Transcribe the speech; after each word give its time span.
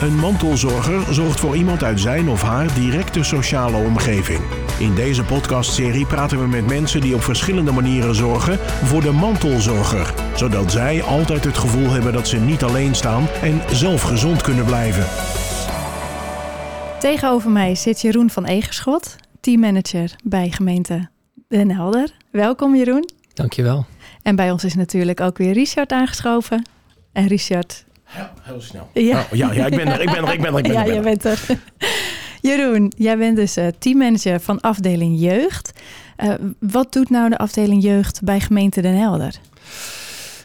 Een 0.00 0.14
mantelzorger 0.14 1.14
zorgt 1.14 1.40
voor 1.40 1.56
iemand 1.56 1.82
uit 1.82 2.00
zijn 2.00 2.28
of 2.28 2.42
haar 2.42 2.74
directe 2.74 3.22
sociale 3.22 3.76
omgeving. 3.76 4.40
In 4.78 4.94
deze 4.94 5.24
podcastserie 5.24 6.06
praten 6.06 6.40
we 6.40 6.46
met 6.46 6.66
mensen 6.66 7.00
die 7.00 7.14
op 7.14 7.22
verschillende 7.22 7.72
manieren 7.72 8.14
zorgen 8.14 8.58
voor 8.58 9.00
de 9.00 9.10
mantelzorger, 9.10 10.14
zodat 10.36 10.72
zij 10.72 11.02
altijd 11.02 11.44
het 11.44 11.58
gevoel 11.58 11.90
hebben 11.90 12.12
dat 12.12 12.28
ze 12.28 12.36
niet 12.36 12.62
alleen 12.62 12.94
staan 12.94 13.26
en 13.42 13.60
zelf 13.76 14.02
gezond 14.02 14.42
kunnen 14.42 14.64
blijven. 14.64 15.06
Tegenover 16.98 17.50
mij 17.50 17.74
zit 17.74 18.00
Jeroen 18.00 18.30
van 18.30 18.44
Egerschot, 18.44 19.16
teammanager 19.40 20.16
bij 20.24 20.50
gemeente 20.50 21.08
Den 21.48 21.70
Helder. 21.70 22.10
Welkom 22.30 22.76
Jeroen. 22.76 23.08
Dankjewel. 23.32 23.86
En 24.22 24.36
bij 24.36 24.50
ons 24.50 24.64
is 24.64 24.74
natuurlijk 24.74 25.20
ook 25.20 25.38
weer 25.38 25.52
Richard 25.52 25.92
aangeschoven. 25.92 26.68
En 27.12 27.26
Richard... 27.26 27.83
Ja, 28.16 28.32
heel 28.42 28.60
snel. 28.60 28.88
Ja, 28.94 29.20
Oh, 29.20 29.38
ja, 29.38 29.52
ja, 29.52 29.66
ik 29.66 29.76
ben 29.76 29.86
er, 29.88 30.00
ik 30.00 30.10
ben 30.10 30.24
er, 30.26 30.32
ik 30.32 30.40
ben 30.40 30.52
er, 30.52 30.58
ik 30.58 30.62
ben 30.68 30.74
er. 30.76 30.86
ik 30.86 30.86
ben 30.86 30.96
er. 30.96 31.02
bent 31.02 31.24
er. 31.24 31.40
Jeroen, 32.50 32.92
jij 32.96 33.18
bent 33.18 33.36
dus 33.36 33.56
eh, 33.56 33.66
teammanager 33.78 34.40
van 34.40 34.60
afdeling 34.60 35.20
jeugd. 35.20 35.72
Eh, 36.16 36.34
wat 36.58 36.92
doet 36.92 37.10
nou 37.10 37.30
de 37.30 37.38
afdeling 37.38 37.82
jeugd 37.82 38.22
bij 38.22 38.40
gemeente 38.40 38.80
Den 38.82 38.96
Helder? 38.96 39.34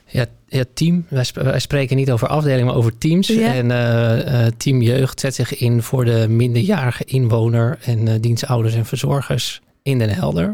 Ja, 0.05 0.25
ja 0.47 0.63
team. 0.73 1.05
Wij, 1.09 1.23
sp- 1.23 1.41
wij 1.41 1.59
spreken 1.59 1.95
niet 1.95 2.11
over 2.11 2.27
afdelingen, 2.27 2.65
maar 2.65 2.75
over 2.75 2.97
teams. 2.97 3.27
Ja. 3.27 3.53
En 3.53 3.71
eh, 3.71 4.45
eh, 4.45 4.53
Team 4.57 4.81
Jeugd 4.81 5.19
zet 5.19 5.35
zich 5.35 5.57
in 5.57 5.81
voor 5.81 6.05
de 6.05 6.25
minderjarige 6.29 7.03
inwoner 7.05 7.79
en 7.85 8.07
eh, 8.07 8.13
dienstouders 8.19 8.75
en 8.75 8.85
verzorgers 8.85 9.61
in 9.83 9.97
Den 9.99 10.09
Helder. 10.09 10.53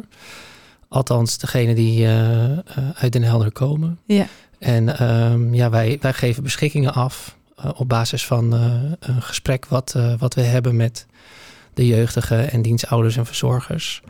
Althans, 0.89 1.37
degene 1.37 1.73
die 1.73 2.07
uit 2.95 3.13
Den 3.13 3.23
Helder 3.23 3.51
komen. 3.51 3.99
Ja. 4.05 4.27
En 4.65 4.97
ehm, 4.97 5.53
ja, 5.53 5.69
wij, 5.69 5.97
wij 6.01 6.13
geven 6.13 6.43
beschikkingen 6.43 6.93
af 6.93 7.37
eh, 7.55 7.69
op 7.75 7.89
basis 7.89 8.25
van 8.25 8.53
eh, 8.53 8.61
een 8.99 9.21
gesprek 9.21 9.65
wat, 9.65 9.93
eh, 9.95 10.13
wat 10.17 10.33
we 10.33 10.41
hebben 10.41 10.75
met 10.75 11.05
de 11.73 11.87
jeugdigen 11.87 12.51
en 12.51 12.61
dienstouders 12.61 13.17
en 13.17 13.25
verzorgers. 13.25 14.01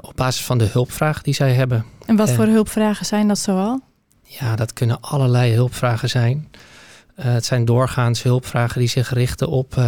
Op 0.00 0.12
basis 0.16 0.44
van 0.44 0.58
de 0.58 0.64
hulpvraag 0.64 1.22
die 1.22 1.34
zij 1.34 1.52
hebben. 1.52 1.84
En 2.06 2.16
wat 2.16 2.32
voor 2.32 2.46
hulpvragen 2.46 3.06
zijn 3.06 3.28
dat 3.28 3.38
zoal? 3.38 3.80
Ja, 4.22 4.56
dat 4.56 4.72
kunnen 4.72 5.00
allerlei 5.00 5.54
hulpvragen 5.54 6.08
zijn. 6.08 6.50
Het 7.14 7.44
zijn 7.44 7.64
doorgaans 7.64 8.22
hulpvragen 8.22 8.78
die 8.78 8.88
zich 8.88 9.12
richten 9.12 9.48
op 9.48 9.80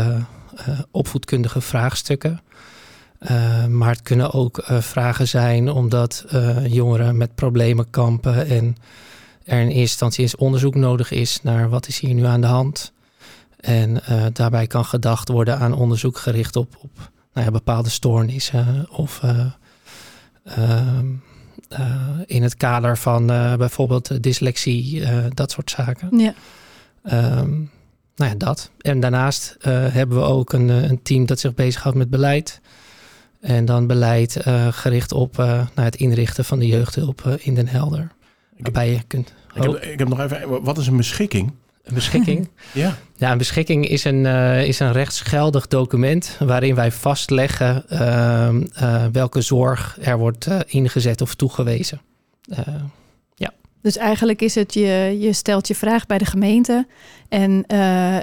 opvoedkundige 0.90 1.60
vraagstukken. 1.60 2.40
Maar 3.68 3.90
het 3.90 4.02
kunnen 4.02 4.32
ook 4.32 4.64
vragen 4.66 5.28
zijn 5.28 5.70
omdat 5.70 6.24
jongeren 6.66 7.16
met 7.16 7.34
problemen 7.34 7.90
kampen 7.90 8.46
en 8.46 8.76
er 9.44 9.60
in 9.60 9.66
eerste 9.66 9.80
instantie 9.80 10.22
eens 10.22 10.36
onderzoek 10.36 10.74
nodig 10.74 11.10
is 11.10 11.42
naar 11.42 11.68
wat 11.68 11.86
is 11.86 11.98
hier 11.98 12.14
nu 12.14 12.24
aan 12.24 12.40
de 12.40 12.46
hand. 12.46 12.92
En 13.56 14.04
eh, 14.04 14.24
daarbij 14.32 14.66
kan 14.66 14.84
gedacht 14.84 15.28
worden 15.28 15.58
aan 15.58 15.74
onderzoek 15.74 16.18
gericht 16.18 16.56
op, 16.56 16.76
op 16.80 17.10
nou 17.32 17.46
ja, 17.46 17.52
bepaalde 17.52 17.88
stoornissen 17.88 18.86
of 18.90 19.22
eh, 19.22 19.46
ehm, 20.44 21.06
eh, 21.68 22.10
in 22.26 22.42
het 22.42 22.56
kader 22.56 22.98
van 22.98 23.26
bijvoorbeeld 23.56 24.22
dyslexie, 24.22 25.02
dat 25.34 25.50
soort 25.50 25.70
zaken. 25.70 26.18
Ja. 26.18 26.34
Ehm, 27.02 27.50
nou 28.16 28.30
ja, 28.30 28.34
dat. 28.34 28.70
En 28.80 29.00
daarnaast 29.00 29.56
hebben 29.60 30.16
we 30.16 30.24
ook 30.24 30.52
een, 30.52 30.68
een 30.68 31.02
team 31.02 31.26
dat 31.26 31.40
zich 31.40 31.54
bezighoudt 31.54 31.98
met 31.98 32.10
beleid. 32.10 32.60
En 33.40 33.64
dan 33.64 33.86
beleid 33.86 34.36
gericht 34.70 35.12
op 35.12 35.38
eh, 35.38 35.46
nou, 35.46 35.68
het 35.74 35.96
inrichten 35.96 36.44
van 36.44 36.58
de 36.58 36.66
jeugdhulp 36.66 37.38
in 37.38 37.54
Den 37.54 37.68
Helder. 37.68 38.10
Waarbij 38.58 38.91
je 38.91 39.02
kunt... 39.06 39.34
Ik 39.55 39.62
heb, 39.62 39.74
ik 39.74 39.98
heb 39.98 40.08
nog 40.08 40.20
even, 40.20 40.62
wat 40.62 40.78
is 40.78 40.86
een 40.86 40.97
beschikking? 40.97 41.52
Een 41.83 41.94
beschikking. 41.94 42.48
Ja. 42.72 42.96
Ja, 43.16 43.33
een 43.33 43.38
beschikking 43.38 43.88
is 43.88 44.05
een, 44.05 44.27
eh, 44.27 44.66
is 44.66 44.80
een 44.80 44.92
rechtsgeldig 44.92 45.66
document 45.69 46.36
waarin 46.38 46.74
wij 46.74 46.92
vastleggen 46.92 47.88
ehm, 47.88 48.62
eh, 48.74 49.05
welke 49.12 49.41
zorg 49.41 49.96
er 50.00 50.19
wordt 50.19 50.46
eh, 50.46 50.58
ingezet 50.66 51.20
of 51.20 51.34
toegewezen. 51.34 52.01
Eh, 52.48 52.58
Dus 53.84 53.96
eigenlijk 53.96 54.42
is 54.42 54.55
het, 54.55 54.74
je, 54.74 55.17
je 55.20 55.33
stelt 55.33 55.68
je 55.68 55.74
vraag 55.74 56.07
bij 56.07 56.18
de 56.18 56.24
gemeente 56.24 56.86
en 57.28 57.64
eh, 57.67 58.18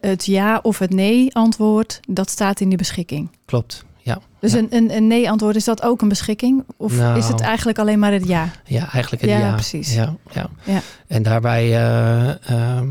het 0.00 0.26
ja 0.26 0.58
of 0.62 0.78
het 0.78 0.90
nee 0.90 1.34
antwoord, 1.34 2.00
dat 2.08 2.30
staat 2.30 2.60
in 2.60 2.68
die 2.68 2.78
beschikking. 2.78 3.28
klopt, 3.44 3.84
ja. 3.84 3.93
Dus 4.44 4.52
Ja. 4.52 4.58
een, 4.58 4.66
een, 4.70 4.96
een 4.96 5.06
nee 5.06 5.30
antwoord, 5.30 5.56
is 5.56 5.64
dat 5.64 5.82
ook 5.82 6.02
een 6.02 6.08
beschikking? 6.08 6.64
Of 6.76 6.96
Nou. 6.96 7.18
is 7.18 7.28
het 7.28 7.40
eigenlijk 7.40 7.78
alleen 7.78 7.98
maar 7.98 8.12
het 8.12 8.26
ja? 8.26 8.50
Ja, 8.64 8.92
eigenlijk 8.92 9.22
het 9.22 9.30
Ja, 9.30 9.38
ja. 9.38 9.52
precies. 9.52 9.94
Ja, 9.94 10.16
ja. 10.32 10.50
Ja. 10.62 10.80
En 11.06 11.22
daarbij 11.22 11.64
eh, 11.64 12.50
ehm, 12.50 12.86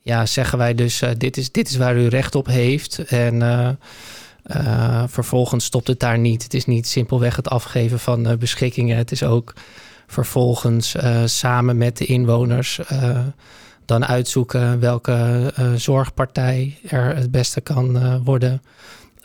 ja, 0.00 0.26
zeggen 0.26 0.58
wij 0.58 0.74
dus, 0.74 1.02
eh, 1.02 1.10
dit, 1.18 1.36
is, 1.36 1.52
dit 1.52 1.68
is 1.68 1.76
waar 1.76 1.96
u 1.96 2.06
recht 2.06 2.34
op 2.34 2.46
heeft. 2.46 2.98
En 2.98 3.42
eh, 4.42 5.04
vervolgens 5.06 5.64
stopt 5.64 5.86
het 5.86 6.00
daar 6.00 6.18
niet. 6.18 6.42
Het 6.42 6.54
is 6.54 6.64
niet 6.64 6.86
simpelweg 6.86 7.36
het 7.36 7.48
afgeven 7.48 7.98
van 7.98 8.36
beschikkingen. 8.38 8.96
Het 8.96 9.12
is 9.12 9.22
ook 9.22 9.54
vervolgens 10.06 10.94
samen 11.24 11.76
met 11.78 11.96
de 11.96 12.04
inwoners 12.04 12.80
dan 13.84 14.06
uitzoeken 14.06 14.80
welke 14.80 15.52
zorgpartij 15.76 16.78
er 16.88 17.16
het 17.16 17.30
beste 17.30 17.60
kan 17.60 18.20
worden 18.24 18.62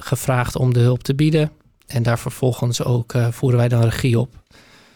gevraagd 0.05 0.55
om 0.55 0.73
de 0.73 0.79
hulp 0.79 1.03
te 1.03 1.15
bieden. 1.15 1.51
En 1.87 2.03
daar 2.03 2.19
vervolgens 2.19 2.83
ook 2.83 3.13
eh, 3.13 3.27
voeren 3.31 3.59
wij 3.59 3.67
dan 3.67 3.81
regie 3.81 4.19
op. 4.19 4.39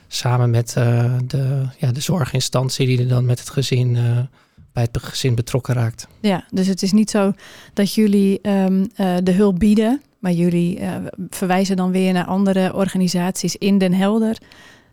Samen 0.08 0.50
met 0.50 0.74
eh, 0.78 1.14
de, 1.28 1.62
ja, 1.78 1.92
de 1.92 2.00
zorginstantie 2.02 2.88
die 2.88 3.00
er 3.00 3.08
dan 3.08 3.26
met 3.26 3.40
het 3.40 3.50
gezin, 3.50 3.96
eh, 3.96 4.04
bij 4.74 4.88
het 4.92 5.04
gezin 5.04 5.36
betrokken 5.36 5.74
raakt. 5.74 6.08
Ja, 6.20 6.46
dus 6.52 6.68
het 6.68 6.82
is 6.82 6.92
niet 6.92 7.10
zo 7.10 7.34
dat 7.74 7.94
jullie 7.94 8.40
ehm, 8.42 8.86
eh, 8.96 9.16
de 9.24 9.32
hulp 9.32 9.60
bieden, 9.60 10.02
maar 10.20 10.32
jullie 10.32 10.80
verwijzen 11.30 11.76
dan 11.76 11.92
weer 11.92 12.14
naar 12.14 12.26
andere 12.26 12.74
organisaties 12.74 13.56
in 13.56 13.78
Den 13.78 13.94
Helder, 13.94 14.38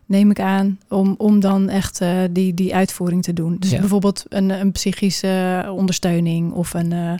neem 0.05 0.31
ik 0.31 0.39
aan, 0.39 0.79
om, 0.89 1.15
om 1.17 1.39
dan 1.39 1.69
echt 1.69 2.01
die, 2.31 2.53
die 2.53 2.75
uitvoering 2.75 3.23
te 3.23 3.33
doen. 3.33 3.55
Dus 3.59 3.69
Ja. 3.69 3.79
bijvoorbeeld 3.79 4.25
een, 4.29 4.49
een 4.49 4.71
psychische 4.71 5.65
ondersteuning 5.75 6.51
of 6.51 6.73
een 6.73 6.91
een 6.91 7.19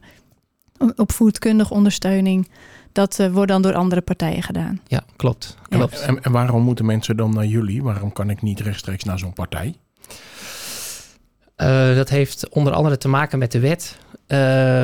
opvoedkundige 0.95 1.73
ondersteuning. 1.73 2.49
Dat 2.91 3.19
eh, 3.19 3.31
wordt 3.31 3.51
dan 3.51 3.61
door 3.61 3.73
andere 3.73 4.01
partijen 4.01 4.43
gedaan. 4.43 4.81
Ja, 4.87 5.03
klopt. 5.15 5.57
Ja. 5.69 5.77
klopt. 5.77 6.01
En, 6.01 6.23
en 6.23 6.31
waarom 6.31 6.63
moeten 6.63 6.85
mensen 6.85 7.17
dan 7.17 7.33
naar 7.33 7.45
jullie? 7.45 7.83
Waarom 7.83 8.13
kan 8.13 8.29
ik 8.29 8.41
niet 8.41 8.59
rechtstreeks 8.59 9.03
naar 9.03 9.19
zo'n 9.19 9.33
partij? 9.33 9.75
Eh, 11.55 11.95
dat 11.95 12.09
heeft 12.09 12.49
onder 12.49 12.73
andere 12.73 12.97
te 12.97 13.07
maken 13.07 13.39
met 13.39 13.51
de 13.51 13.59
wet. 13.59 13.97
Eh, 14.27 14.39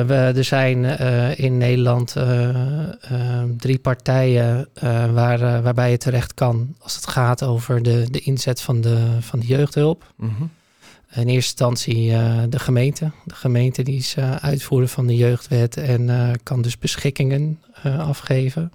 we, 0.06 0.32
er 0.36 0.44
zijn 0.44 0.84
eh, 0.84 1.38
in 1.38 1.58
Nederland 1.58 2.16
drie 3.56 3.78
partijen 3.78 4.68
eh, 4.74 5.12
waar, 5.12 5.62
waarbij 5.62 5.90
je 5.90 5.96
terecht 5.96 6.34
kan 6.34 6.74
als 6.78 6.94
het 6.94 7.06
gaat 7.06 7.42
over 7.42 7.82
de, 7.82 8.06
de 8.10 8.20
inzet 8.20 8.60
van 8.60 8.80
de, 8.80 9.16
van 9.20 9.40
de 9.40 9.46
jeugdhulp. 9.46 10.12
Mhm. 10.16 10.42
In 11.14 11.28
eerste 11.28 11.34
instantie 11.34 12.12
eh, 12.12 12.42
de 12.48 12.58
gemeente. 12.58 13.10
De 13.24 13.34
gemeente 13.34 13.82
die 13.82 13.96
is 13.96 14.14
eh, 14.14 14.36
uitvoerder 14.36 14.88
van 14.88 15.06
de 15.06 15.16
jeugdwet 15.16 15.76
en 15.76 16.10
eh, 16.10 16.30
kan 16.42 16.62
dus 16.62 16.78
beschikkingen 16.78 17.60
afgeven. 17.82 18.72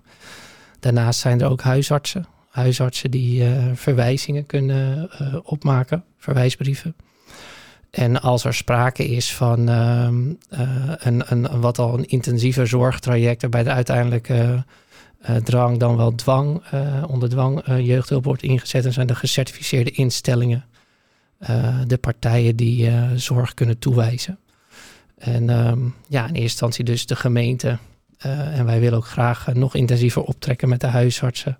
Daarnaast 0.79 1.19
zijn 1.19 1.41
er 1.41 1.49
ook 1.49 1.61
huisartsen. 1.61 2.25
Huisartsen 2.49 3.11
die 3.11 3.43
verwijzingen 3.73 4.45
kunnen 4.45 5.09
opmaken, 5.43 6.03
verwijsbrieven. 6.17 6.95
En 7.89 8.21
als 8.21 8.43
er 8.43 8.53
sprake 8.53 9.07
is 9.07 9.33
van 9.33 9.69
ehm, 9.69 10.33
eh, 10.49 10.91
een, 10.97 11.23
een, 11.27 11.59
wat 11.59 11.79
al 11.79 11.97
een 11.97 12.05
intensiever 12.05 12.67
zorgtraject, 12.67 13.41
waarbij 13.41 13.63
de 13.63 13.71
uiteindelijke 13.71 14.63
drang 15.43 15.77
dan 15.77 15.97
wel 15.97 16.15
dwang, 16.15 16.63
onder 17.07 17.29
dwang 17.29 17.61
jeugdhulp 17.65 18.23
wordt 18.23 18.43
ingezet, 18.43 18.83
dan 18.83 18.93
zijn 18.93 19.07
de 19.07 19.15
gecertificeerde 19.15 19.91
instellingen 19.91 20.65
de 21.87 21.97
partijen 22.01 22.55
die 22.55 22.87
eh, 22.87 23.11
zorg 23.15 23.53
kunnen 23.53 23.79
toewijzen. 23.79 24.39
En 25.17 25.49
ehm, 25.49 25.79
ja, 26.07 26.21
in 26.21 26.27
eerste 26.27 26.41
instantie 26.41 26.85
dus 26.85 27.05
de 27.05 27.15
gemeente. 27.15 27.77
Eh, 28.17 28.59
en 28.59 28.65
wij 28.65 28.79
willen 28.79 28.97
ook 28.97 29.07
graag 29.07 29.47
eh, 29.47 29.55
nog 29.55 29.75
intensiever 29.75 30.21
optrekken 30.21 30.69
met 30.69 30.81
de 30.81 30.87
huisartsen. 30.87 31.57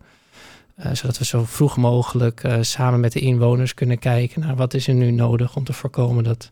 Eh, 0.75 0.93
zodat 0.93 1.17
we 1.17 1.25
zo 1.25 1.45
vroeg 1.45 1.77
mogelijk 1.77 2.43
eh, 2.43 2.57
samen 2.61 2.99
met 2.99 3.11
de 3.11 3.19
inwoners 3.19 3.73
kunnen 3.73 3.99
kijken 3.99 4.41
naar 4.41 4.55
wat 4.55 4.73
is 4.73 4.87
er 4.87 4.93
nu 4.93 5.11
nodig 5.11 5.55
om 5.55 5.63
te 5.63 5.73
voorkomen 5.73 6.23
dat 6.23 6.51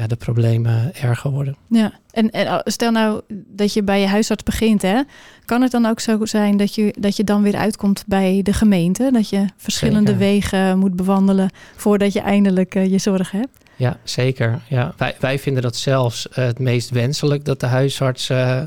ja, 0.00 0.06
de 0.06 0.16
problemen 0.16 0.94
erger 0.94 1.30
worden. 1.30 1.56
Ja, 1.68 1.92
en, 2.10 2.30
en 2.30 2.46
uh, 2.46 2.58
stel 2.64 2.90
nou 2.90 3.20
dat 3.28 3.72
je 3.72 3.82
bij 3.82 4.00
je 4.00 4.06
huisarts 4.06 4.42
begint, 4.42 4.82
hè? 4.82 5.02
kan 5.44 5.62
het 5.62 5.70
dan 5.70 5.86
ook 5.86 6.00
zo 6.00 6.24
zijn 6.24 6.56
dat 6.56 6.74
je, 6.74 6.94
dat 6.98 7.16
je 7.16 7.24
dan 7.24 7.42
weer 7.42 7.56
uitkomt 7.56 8.04
bij 8.06 8.40
de 8.42 8.52
gemeente? 8.52 9.10
Dat 9.12 9.28
je 9.28 9.44
verschillende 9.56 10.10
Zeker. 10.10 10.26
wegen 10.26 10.78
moet 10.78 10.96
bewandelen 10.96 11.50
voordat 11.76 12.12
je 12.12 12.20
eindelijk 12.20 12.74
uh, 12.74 12.90
je 12.90 12.98
zorg 12.98 13.30
hebt? 13.30 13.64
Ja, 13.76 13.96
zeker. 14.04 14.60
Ja. 14.68 14.94
Wij, 14.96 15.16
wij 15.18 15.38
vinden 15.38 15.62
dat 15.62 15.76
zelfs 15.76 16.26
uh, 16.26 16.34
het 16.34 16.58
meest 16.58 16.90
wenselijk 16.90 17.44
dat 17.44 17.60
de 17.60 17.66
huisarts 17.66 18.30
uh, 18.30 18.62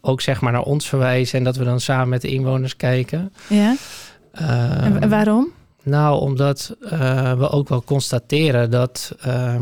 ook 0.00 0.20
zeg 0.20 0.40
maar 0.40 0.52
naar 0.52 0.62
ons 0.62 0.88
verwijzen 0.88 1.38
en 1.38 1.44
dat 1.44 1.56
we 1.56 1.64
dan 1.64 1.80
samen 1.80 2.08
met 2.08 2.22
de 2.22 2.28
inwoners 2.28 2.76
kijken. 2.76 3.32
Ja. 3.48 3.76
En 4.32 5.08
waarom? 5.08 5.48
Nou, 5.82 6.20
omdat 6.20 6.76
uh, 6.80 7.32
we 7.32 7.50
ook 7.50 7.68
wel 7.68 7.82
constateren 7.84 8.70
dat 8.70 9.16
uh, 9.26 9.54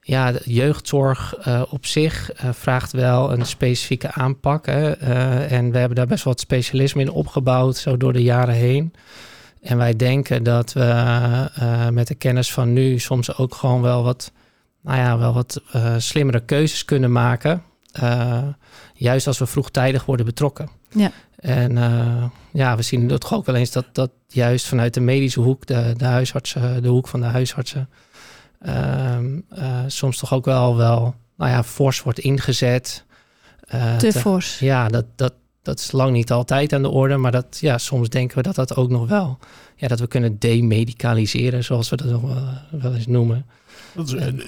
ja, 0.00 0.32
jeugdzorg 0.44 1.46
uh, 1.46 1.62
op 1.68 1.86
zich 1.86 2.42
uh, 2.44 2.50
vraagt 2.52 2.92
wel 2.92 3.32
een 3.32 3.46
specifieke 3.46 4.12
aanpak. 4.12 4.66
Hè? 4.66 5.00
Uh, 5.02 5.52
en 5.52 5.70
we 5.70 5.78
hebben 5.78 5.96
daar 5.96 6.06
best 6.06 6.24
wel 6.24 6.32
wat 6.32 6.42
specialisme 6.42 7.00
in 7.00 7.10
opgebouwd, 7.10 7.76
zo 7.76 7.96
door 7.96 8.12
de 8.12 8.22
jaren 8.22 8.54
heen. 8.54 8.92
En 9.60 9.76
wij 9.76 9.96
denken 9.96 10.42
dat 10.42 10.72
we 10.72 11.88
met 11.92 12.06
de 12.06 12.14
kennis 12.14 12.52
van 12.52 12.72
nu 12.72 12.98
soms 12.98 13.36
ook 13.36 13.54
gewoon 13.54 13.82
wel 13.82 14.02
wat, 14.02 14.32
nou 14.80 14.98
ja, 14.98 15.18
wel 15.18 15.32
wat 15.32 15.62
slimmere 15.96 16.40
keuzes 16.40 16.84
kunnen 16.84 17.12
maken. 17.12 17.62
juist 18.94 19.26
als 19.26 19.38
we 19.38 19.46
vroegtijdig 19.46 20.04
worden 20.04 20.26
betrokken. 20.26 20.70
Ja. 20.90 21.10
En 21.36 21.78
ja, 22.52 22.76
we 22.76 22.82
zien 22.82 23.08
dat 23.08 23.20
toch 23.20 23.34
ook 23.34 23.46
wel 23.46 23.54
eens 23.54 23.72
dat, 23.72 23.86
dat 23.92 24.10
juist 24.28 24.66
vanuit 24.66 24.94
de 24.94 25.00
medische 25.00 25.40
hoek, 25.40 25.66
de, 25.66 25.94
de 25.96 26.04
huisartsen, 26.04 26.82
de 26.82 26.88
hoek 26.88 27.08
van 27.08 27.20
de 27.20 27.26
huisartsen 27.26 27.88
um, 28.66 29.44
uh, 29.58 29.82
soms 29.86 30.18
toch 30.18 30.34
ook 30.34 30.44
wel, 30.44 30.76
wel 30.76 31.14
nou 31.36 31.50
ja, 31.50 31.64
fors 31.64 32.02
wordt 32.02 32.18
ingezet. 32.18 33.04
Uh, 33.74 33.96
te, 33.96 34.12
te 34.12 34.18
fors. 34.18 34.58
Ja, 34.58 34.88
dat, 34.88 35.04
dat, 35.16 35.34
dat 35.62 35.78
is 35.78 35.92
lang 35.92 36.12
niet 36.12 36.32
altijd 36.32 36.72
aan 36.72 36.82
de 36.82 36.88
orde, 36.88 37.16
maar 37.16 37.32
dat, 37.32 37.58
ja, 37.60 37.78
soms 37.78 38.08
denken 38.08 38.36
we 38.36 38.42
dat 38.42 38.54
dat 38.54 38.76
ook 38.76 38.90
nog 38.90 39.08
wel, 39.08 39.38
ja, 39.76 39.88
dat 39.88 40.00
we 40.00 40.06
kunnen 40.06 40.38
demedicaliseren, 40.38 41.64
zoals 41.64 41.88
we 41.88 41.96
dat 41.96 42.10
nog 42.10 42.22
wel, 42.22 42.80
wel 42.80 42.94
eens 42.94 43.06
noemen. 43.06 43.46
Dat 43.94 44.06
is 44.06 44.12
een, 44.12 44.42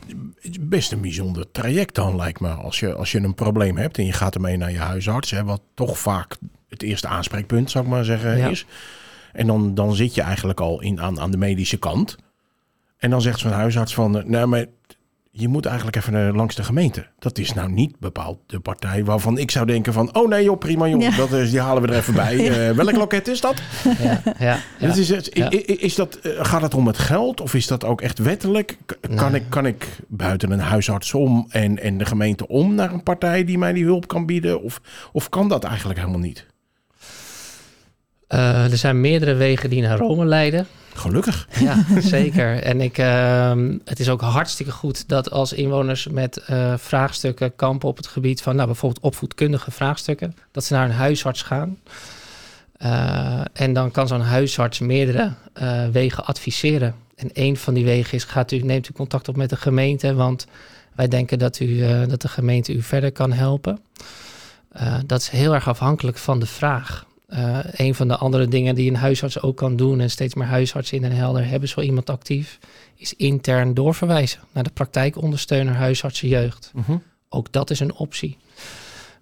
best 0.60 0.92
een 0.92 1.00
bijzonder 1.00 1.50
traject 1.50 1.94
dan, 1.94 2.16
lijkt 2.16 2.40
me. 2.40 2.50
Als 2.50 2.80
je, 2.80 2.94
als 2.94 3.12
je 3.12 3.20
een 3.20 3.34
probleem 3.34 3.76
hebt 3.76 3.98
en 3.98 4.06
je 4.06 4.12
gaat 4.12 4.34
ermee 4.34 4.56
naar 4.56 4.72
je 4.72 4.78
huisarts, 4.78 5.30
hè, 5.30 5.44
wat 5.44 5.60
toch 5.74 5.98
vaak 5.98 6.36
het 6.68 6.82
eerste 6.82 7.08
aanspreekpunt, 7.08 7.70
zou 7.70 7.84
ik 7.84 7.90
maar 7.90 8.04
zeggen, 8.04 8.36
ja. 8.36 8.48
is. 8.48 8.66
En 9.32 9.46
dan, 9.46 9.74
dan 9.74 9.94
zit 9.94 10.14
je 10.14 10.22
eigenlijk 10.22 10.60
al 10.60 10.80
in, 10.80 11.00
aan, 11.00 11.20
aan 11.20 11.30
de 11.30 11.36
medische 11.36 11.76
kant. 11.76 12.16
En 13.02 13.10
dan 13.10 13.22
zegt 13.22 13.38
zo'n 13.38 13.52
huisarts 13.52 13.94
van, 13.94 14.18
eh, 14.18 14.24
nou 14.24 14.46
maar 14.46 14.64
je 15.30 15.48
moet 15.48 15.66
eigenlijk 15.66 15.96
even 15.96 16.14
uh, 16.14 16.34
langs 16.34 16.54
de 16.54 16.64
gemeente. 16.64 17.06
Dat 17.18 17.38
is 17.38 17.52
nou 17.52 17.72
niet 17.72 17.98
bepaald 17.98 18.38
de 18.46 18.60
partij 18.60 19.04
waarvan 19.04 19.38
ik 19.38 19.50
zou 19.50 19.66
denken 19.66 19.92
van... 19.92 20.14
oh 20.14 20.28
nee 20.28 20.44
joh, 20.44 20.58
prima 20.58 20.88
joh, 20.88 21.16
dat 21.16 21.32
is, 21.32 21.50
die 21.50 21.60
halen 21.60 21.82
we 21.82 21.88
er 21.88 21.94
even 21.94 22.14
bij. 22.14 22.36
Uh, 22.52 22.70
welk 22.70 22.96
loket 22.96 23.28
is 23.28 23.40
dat? 23.40 23.62
Ja, 23.98 24.20
ja, 24.24 24.34
ja. 24.78 24.88
Is, 24.88 25.10
is, 25.10 25.28
is, 25.64 25.94
dat, 25.94 26.18
gaat 26.22 26.62
het 26.62 26.74
om 26.74 26.86
het 26.86 26.98
geld 26.98 27.40
of 27.40 27.54
is 27.54 27.66
dat 27.66 27.84
ook 27.84 28.00
echt 28.00 28.18
wettelijk? 28.18 28.76
Kan, 29.14 29.34
ik, 29.34 29.44
kan 29.48 29.66
ik 29.66 29.86
buiten 30.08 30.50
een 30.50 30.60
huisarts 30.60 31.14
om 31.14 31.46
en, 31.48 31.78
en 31.78 31.98
de 31.98 32.06
gemeente 32.06 32.48
om 32.48 32.74
naar 32.74 32.92
een 32.92 33.02
partij 33.02 33.44
die 33.44 33.58
mij 33.58 33.72
die 33.72 33.84
hulp 33.84 34.08
kan 34.08 34.26
bieden? 34.26 34.62
Of, 34.62 34.80
of 35.12 35.28
kan 35.28 35.48
dat 35.48 35.64
eigenlijk 35.64 35.98
helemaal 35.98 36.20
niet? 36.20 36.46
Uh, 38.32 38.70
er 38.70 38.76
zijn 38.76 39.00
meerdere 39.00 39.34
wegen 39.34 39.70
die 39.70 39.82
naar 39.82 39.98
Rome 39.98 40.24
leiden. 40.24 40.66
Gelukkig. 40.94 41.48
Ja, 41.60 41.84
zeker. 42.00 42.62
En 42.62 42.80
ik, 42.80 42.98
uh, 42.98 43.52
het 43.84 44.00
is 44.00 44.08
ook 44.08 44.20
hartstikke 44.20 44.72
goed 44.72 45.08
dat 45.08 45.30
als 45.30 45.52
inwoners 45.52 46.06
met 46.06 46.44
uh, 46.50 46.74
vraagstukken 46.76 47.56
kampen 47.56 47.88
op 47.88 47.96
het 47.96 48.06
gebied 48.06 48.42
van 48.42 48.54
nou, 48.54 48.66
bijvoorbeeld 48.66 49.04
opvoedkundige 49.04 49.70
vraagstukken, 49.70 50.36
dat 50.50 50.64
ze 50.64 50.72
naar 50.72 50.84
een 50.84 50.94
huisarts 50.94 51.42
gaan. 51.42 51.78
Uh, 52.82 53.40
en 53.52 53.72
dan 53.72 53.90
kan 53.90 54.08
zo'n 54.08 54.20
huisarts 54.20 54.78
meerdere 54.78 55.32
wegen 55.92 56.24
adviseren. 56.24 56.94
En 57.16 57.30
een 57.32 57.56
van 57.56 57.74
die 57.74 57.84
wegen 57.84 58.14
is, 58.14 58.24
gaat 58.24 58.52
u, 58.52 58.58
neemt 58.58 58.88
u 58.88 58.92
contact 58.92 59.28
op 59.28 59.36
met 59.36 59.50
de 59.50 59.56
gemeente, 59.56 60.14
want 60.14 60.46
wij 60.94 61.08
denken 61.08 61.38
dat, 61.38 61.60
u, 61.60 61.86
dat 62.06 62.20
de 62.20 62.28
gemeente 62.28 62.74
u 62.74 62.82
verder 62.82 63.12
kan 63.12 63.32
helpen. 63.32 63.78
dat 65.06 65.20
is 65.20 65.28
heel 65.28 65.54
erg 65.54 65.68
afhankelijk 65.68 66.18
van 66.18 66.40
de 66.40 66.46
vraag. 66.46 67.04
Uh, 67.32 67.58
een 67.72 67.94
van 67.94 68.08
de 68.08 68.16
andere 68.16 68.48
dingen 68.48 68.74
die 68.74 68.90
een 68.90 68.96
huisarts 68.96 69.40
ook 69.40 69.56
kan 69.56 69.76
doen, 69.76 70.00
en 70.00 70.10
steeds 70.10 70.34
meer 70.34 70.46
huisartsen 70.46 70.96
in 70.96 71.02
Den 71.02 71.12
Helder 71.12 71.46
hebben 71.46 71.68
zo 71.68 71.80
iemand 71.80 72.10
actief, 72.10 72.58
is 72.96 73.14
intern 73.14 73.74
doorverwijzen 73.74 74.40
naar 74.52 74.64
de 74.64 74.70
praktijkondersteuner 74.70 75.74
huisartsen 75.74 76.28
jeugd. 76.28 76.72
-huh. 76.86 76.96
Ook 77.28 77.52
dat 77.52 77.70
is 77.70 77.80
een 77.80 77.94
optie. 77.94 78.36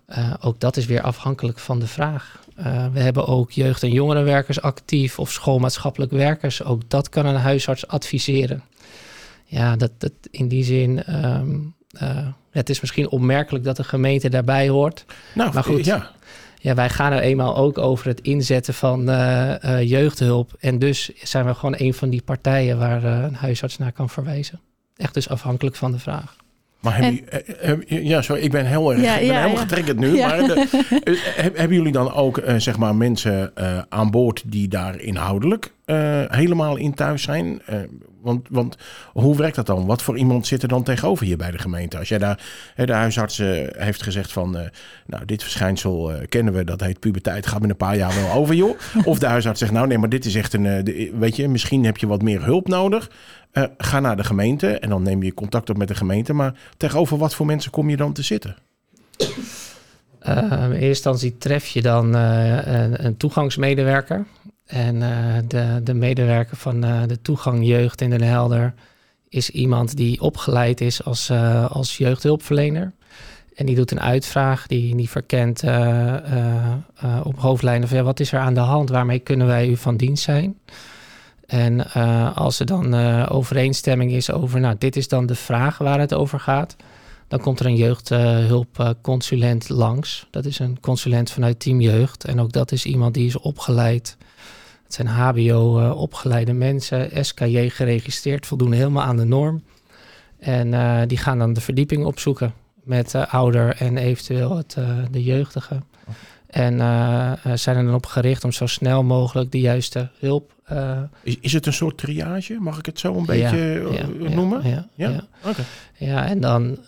Uh, 0.09 0.35
ook 0.41 0.61
dat 0.61 0.77
is 0.77 0.87
weer 0.87 1.03
afhankelijk 1.03 1.59
van 1.59 1.79
de 1.79 1.87
vraag. 1.87 2.41
Uh, 2.59 2.87
we 2.93 3.01
hebben 3.01 3.27
ook 3.27 3.51
jeugd- 3.51 3.83
en 3.83 3.93
jongerenwerkers 3.93 4.61
actief 4.61 5.19
of 5.19 5.31
schoolmaatschappelijk 5.31 6.13
werkers. 6.13 6.65
Ook 6.65 6.83
dat 6.89 7.09
kan 7.09 7.27
een 7.27 7.37
huisarts 7.37 7.87
adviseren. 7.87 8.63
Ja, 9.45 9.77
dat, 9.77 9.91
dat 9.99 10.13
in 10.31 10.49
die 10.49 10.65
zin. 10.65 11.25
Um, 11.25 11.75
het 12.51 12.71
is 12.71 12.81
misschien 12.81 13.09
opmerkelijk 13.09 13.65
dat 13.65 13.77
de 13.77 13.85
gemeente 13.85 14.29
daarbij 14.29 14.69
hoort. 14.69 15.05
Nou, 15.35 15.55
maar 15.55 15.65
goed, 15.65 15.85
ja 15.85 16.11
ja, 16.63 16.75
wij 16.75 16.91
gaan 16.91 17.13
er 17.13 17.21
eenmaal 17.21 17.57
ook 17.57 17.79
over 17.79 18.07
het 18.07 18.21
inzetten 18.21 18.75
van 18.75 19.11
uh, 19.11 19.55
uh, 19.65 19.83
jeugdhulp. 19.83 20.57
En 20.59 20.79
dus 20.79 21.11
zijn 21.15 21.47
we 21.47 21.55
gewoon 21.55 21.75
een 21.79 21.95
van 21.95 22.11
die 22.11 22.23
partijen 22.23 22.79
waar 22.79 23.05
uh, 23.05 23.23
een 23.23 23.35
huisarts 23.35 23.79
naar 23.79 23.93
kan 23.93 24.09
verwijzen. 24.09 24.61
Echt 24.97 25.15
dus 25.15 25.29
afhankelijk 25.29 25.77
van 25.77 25.93
de 25.93 25.99
vraag. 25.99 26.37
Maar 26.81 26.97
hebben, 26.97 27.61
en, 27.61 27.85
ja, 27.87 28.23
sorry, 28.23 28.43
ik 28.43 28.51
ben 28.51 28.67
heel 28.67 28.93
erg 28.93 29.03
ja, 29.03 29.13
ik 29.15 29.19
ben 29.19 29.27
ja, 29.27 29.35
helemaal 29.35 29.57
ja. 29.57 29.63
getriggerd 29.63 29.99
nu. 29.99 30.19
Maar 30.19 30.37
de, 30.39 30.69
hebben 31.55 31.77
jullie 31.77 31.93
dan 31.93 32.13
ook 32.13 32.43
zeg 32.57 32.79
maar 32.79 32.95
mensen 32.95 33.53
aan 33.89 34.11
boord 34.11 34.43
die 34.47 34.69
daar 34.69 35.01
inhoudelijk 35.01 35.73
helemaal 36.29 36.77
in 36.77 36.95
thuis 36.95 37.23
zijn? 37.23 37.63
Want, 38.23 38.47
want 38.51 38.77
hoe 39.13 39.37
werkt 39.37 39.57
dat 39.57 39.67
dan? 39.67 39.87
Wat 39.87 40.03
voor 40.03 40.19
iemand 40.19 40.47
zit 40.47 40.63
er 40.63 40.69
dan 40.69 40.83
tegenover 40.83 41.27
hier 41.27 41.37
bij 41.37 41.51
de 41.51 41.59
gemeente? 41.59 41.99
Als 41.99 42.09
jij 42.09 42.19
daar, 42.19 42.43
de 42.77 42.93
huisarts 42.93 43.43
heeft 43.77 44.03
gezegd 44.03 44.33
van, 44.33 44.51
nou, 45.07 45.25
dit 45.25 45.43
verschijnsel 45.43 46.13
kennen 46.29 46.53
we, 46.53 46.65
dat 46.65 46.81
heet 46.81 47.01
puberteit, 47.01 47.47
gaat 47.47 47.61
met 47.61 47.71
een 47.71 47.77
paar 47.77 47.97
jaar 47.97 48.15
wel 48.15 48.33
over, 48.33 48.55
joh. 48.55 48.79
Of 49.05 49.19
de 49.19 49.27
huisarts 49.27 49.59
zegt, 49.61 49.73
nou 49.73 49.87
nee, 49.87 49.99
maar 49.99 50.09
dit 50.09 50.25
is 50.25 50.35
echt 50.35 50.53
een, 50.53 50.85
weet 51.19 51.37
je, 51.37 51.49
misschien 51.49 51.85
heb 51.85 51.97
je 51.97 52.07
wat 52.07 52.23
meer 52.23 52.45
hulp 52.45 52.69
nodig. 52.69 53.11
Ga 53.79 54.01
naar 54.01 54.17
de 54.17 54.25
gemeente 54.25 54.79
en 54.79 54.89
dan 54.89 55.03
neem 55.03 55.23
je 55.23 55.35
contact 55.35 55.71
op 55.71 55.77
met 55.77 55.89
de 55.89 55.95
gemeente. 55.95 56.33
Maar 56.33 56.55
tegenover 56.77 57.19
wat 57.19 57.35
voor 57.35 57.47
mensen 57.47 57.71
kom 57.71 57.91
je 57.91 57.97
dan 57.97 58.13
te 58.13 58.23
zitten? 58.23 58.57
in 60.25 60.73
eerste 60.73 60.87
instantie 60.87 61.39
tref 61.39 61.67
je 61.67 61.83
dan 61.83 62.15
een, 62.15 63.05
een 63.05 63.17
toegangsmedewerker. 63.17 64.27
En 64.71 64.97
uh, 64.97 65.37
de, 65.49 65.81
de 65.85 65.95
medewerker 65.95 66.57
van 66.57 66.85
uh, 66.85 67.03
de 67.07 67.23
toegang 67.23 67.67
jeugd 67.67 68.01
in 68.01 68.11
Den 68.11 68.23
Helder 68.23 68.75
is 69.29 69.51
iemand 69.51 69.97
die 69.97 70.21
opgeleid 70.21 70.81
is 70.81 71.05
als, 71.05 71.31
uh, 71.31 71.71
als 71.71 71.97
jeugdhulpverlener. 71.97 72.93
En 73.55 73.67
die 73.67 73.75
doet 73.75 73.91
een 73.91 74.01
uitvraag, 74.01 74.67
die, 74.67 74.97
die 74.97 75.11
verkent 75.11 75.63
op 77.23 77.39
hoofdlijnen 77.39 77.89
van 77.89 77.97
ja, 77.97 78.03
wat 78.03 78.21
is 78.21 78.33
er 78.33 78.39
aan 78.39 78.55
de 78.55 78.61
hand, 78.61 78.89
waarmee 78.89 79.19
kunnen 79.19 79.47
wij 79.47 79.69
u 79.69 79.77
van 79.77 79.97
dienst 79.97 80.23
zijn. 80.23 80.59
En 81.51 81.93
als 82.35 82.61
er 82.61 82.67
dan 82.67 82.95
overeenstemming 83.29 84.13
is 84.13 84.31
over, 84.31 84.61
nou, 84.61 84.77
dit 84.79 84.97
is 84.97 85.09
dan 85.09 85.27
de 85.27 85.35
vraag 85.35 85.79
waar 85.79 86.01
het 86.01 86.15
over 86.15 86.41
gaat, 86.41 86.77
dan 87.29 87.41
komt 87.41 87.61
er 87.61 87.67
een 87.67 87.77
jeugdhulpconsulent 87.77 89.69
langs. 89.69 90.27
Dat 90.31 90.45
is 90.45 90.59
een 90.59 90.81
consulent 90.81 91.31
vanuit 91.31 91.61
Team 91.61 91.81
Jeugd. 91.81 92.25
En 92.25 92.41
ook 92.41 92.53
dat 92.53 92.73
is 92.73 92.85
iemand 92.85 93.15
die 93.15 93.27
is 93.27 93.39
opgeleid 93.39 94.17
het 94.91 94.99
zijn 95.07 95.09
HBO-opgeleide 95.09 96.53
mensen, 96.53 97.25
SKJ 97.25 97.69
geregistreerd, 97.69 98.47
voldoen 98.47 98.73
helemaal 98.73 99.03
aan 99.03 99.17
de 99.17 99.25
norm. 99.25 99.63
En 100.39 101.09
die 101.09 101.19
gaan 101.19 101.39
dan 101.39 101.53
de 101.53 101.61
verdieping 101.61 102.05
opzoeken 102.05 102.55
met 102.85 103.11
de 103.11 103.29
ouder 103.29 103.77
en 103.77 103.97
eventueel 103.97 104.57
het, 104.57 104.77
de 105.11 105.23
jeugdige. 105.23 105.83
En 106.51 106.75
uh, 106.75 107.33
zijn 107.55 107.77
er 107.77 107.85
dan 107.85 107.95
op 107.95 108.07
gericht 108.07 108.45
om 108.45 108.53
zo 108.53 108.67
snel 108.67 109.03
mogelijk 109.03 109.53
de 109.53 109.61
juiste 109.61 110.09
hulp. 110.19 110.53
Is, 111.23 111.37
is, 111.41 111.53
het 111.53 111.67
een 111.67 111.73
soort 111.73 111.99
triage? 111.99 112.57
Mag 112.61 112.79
ik 112.79 112.87
het 112.87 112.99
zo 112.99 113.15
een 113.15 113.27
beetje 113.27 113.89
ja, 113.93 114.07
noemen? 114.29 114.69
Ja, 114.69 114.87
ja, 114.95 115.09
ja. 115.09 115.25
Okay. 115.45 115.65
ja 115.97 116.27
en 116.27 116.41
dan, 116.41 116.79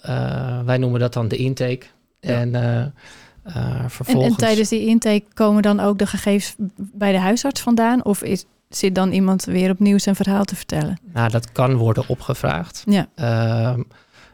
wij 0.65 0.79
noemen 0.79 1.01
dat 1.01 1.13
dan 1.13 1.29
de 1.29 1.37
intake. 1.37 1.87
En 2.21 2.55
uh, 3.47 3.85
vervolgens... 3.89 4.27
en, 4.27 4.33
en, 4.33 4.37
tijdens 4.37 4.69
die 4.69 4.87
intake 4.87 5.25
komen 5.35 5.63
dan 5.63 5.81
ook 5.81 5.99
de 5.99 6.07
gegevens 6.07 6.55
bij 6.77 7.13
de 7.13 7.19
huisarts 7.19 7.61
vandaan? 7.61 8.05
Of 8.05 8.23
is, 8.23 8.45
zit 8.69 8.95
dan 8.95 9.13
iemand 9.13 9.45
weer 9.45 9.71
opnieuw 9.71 9.99
zijn 9.99 10.17
verhaal 10.17 10.45
te 10.45 10.57
vertellen? 10.57 10.99
Nou, 11.13 11.31
dat 11.31 11.53
kan 11.53 11.75
worden 11.75 12.09
opgevraagd. 12.09 12.85
Ja. 12.87 13.09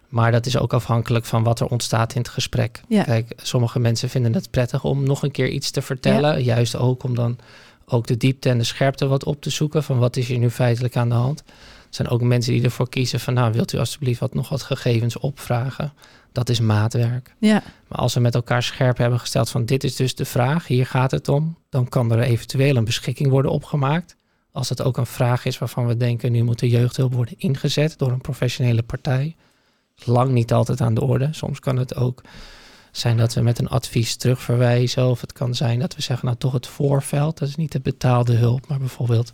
Maar 0.08 0.32
dat 0.32 0.46
is 0.46 0.56
ook 0.56 0.72
afhankelijk 0.72 1.24
van 1.24 1.42
wat 1.42 1.60
er 1.60 1.66
ontstaat 1.66 2.14
in 2.14 2.20
het 2.20 2.30
gesprek. 2.30 2.80
Ja. 2.88 3.02
Kijk, 3.02 3.32
sommige 3.36 3.78
mensen 3.78 4.08
vinden 4.08 4.34
het 4.34 4.50
prettig 4.50 4.84
om 4.84 5.02
nog 5.02 5.22
een 5.22 5.30
keer 5.30 5.48
iets 5.48 5.70
te 5.70 5.82
vertellen. 5.82 6.38
Ja. 6.38 6.54
Juist 6.54 6.76
ook 6.76 7.02
om 7.02 7.14
dan 7.14 7.38
ook 7.86 8.06
de 8.06 8.16
diepte 8.16 8.48
en 8.48 8.58
de 8.58 8.64
scherpte 8.64 9.06
wat 9.06 9.24
op 9.24 9.42
te 9.42 9.50
zoeken. 9.50 9.82
Van 9.82 9.98
wat 9.98 10.16
is 10.16 10.28
hier 10.28 10.38
nu 10.38 10.50
feitelijk 10.50 10.96
aan 10.96 11.08
de 11.08 11.14
hand. 11.14 11.38
Er 11.38 11.94
zijn 11.94 12.08
ook 12.08 12.22
mensen 12.22 12.52
die 12.52 12.62
ervoor 12.62 12.88
kiezen 12.88 13.20
van... 13.20 13.34
nou, 13.34 13.52
wilt 13.52 13.72
u 13.72 13.78
alsjeblieft 13.78 14.20
wat, 14.20 14.34
nog 14.34 14.48
wat 14.48 14.62
gegevens 14.62 15.18
opvragen? 15.18 15.92
Dat 16.32 16.48
is 16.48 16.60
maatwerk. 16.60 17.34
Ja. 17.38 17.62
Maar 17.88 17.98
als 17.98 18.14
we 18.14 18.20
met 18.20 18.34
elkaar 18.34 18.62
scherp 18.62 18.96
hebben 18.96 19.20
gesteld 19.20 19.50
van 19.50 19.64
dit 19.64 19.84
is 19.84 19.96
dus 19.96 20.14
de 20.14 20.24
vraag, 20.24 20.66
hier 20.66 20.86
gaat 20.86 21.10
het 21.10 21.28
om, 21.28 21.56
dan 21.68 21.88
kan 21.88 22.12
er 22.12 22.18
eventueel 22.18 22.76
een 22.76 22.84
beschikking 22.84 23.30
worden 23.30 23.50
opgemaakt. 23.50 24.16
Als 24.52 24.68
het 24.68 24.82
ook 24.82 24.96
een 24.96 25.06
vraag 25.06 25.44
is 25.44 25.58
waarvan 25.58 25.86
we 25.86 25.96
denken 25.96 26.32
nu 26.32 26.42
moet 26.42 26.58
de 26.58 26.68
jeugdhulp 26.68 27.12
worden 27.14 27.34
ingezet 27.38 27.98
door 27.98 28.10
een 28.10 28.20
professionele 28.20 28.82
partij. 28.82 29.36
Lang 30.04 30.30
niet 30.30 30.52
altijd 30.52 30.80
aan 30.80 30.94
de 30.94 31.04
orde. 31.04 31.28
Soms 31.30 31.60
kan 31.60 31.76
het 31.76 31.94
ook 31.94 32.22
zijn 32.92 33.16
dat 33.16 33.34
we 33.34 33.40
met 33.40 33.58
een 33.58 33.68
advies 33.68 34.16
terugverwijzen. 34.16 35.08
Of 35.08 35.20
het 35.20 35.32
kan 35.32 35.54
zijn 35.54 35.78
dat 35.78 35.94
we 35.94 36.02
zeggen, 36.02 36.26
nou 36.26 36.38
toch 36.38 36.52
het 36.52 36.66
voorveld. 36.66 37.38
Dat 37.38 37.48
is 37.48 37.56
niet 37.56 37.72
de 37.72 37.80
betaalde 37.80 38.34
hulp, 38.34 38.68
maar 38.68 38.78
bijvoorbeeld 38.78 39.32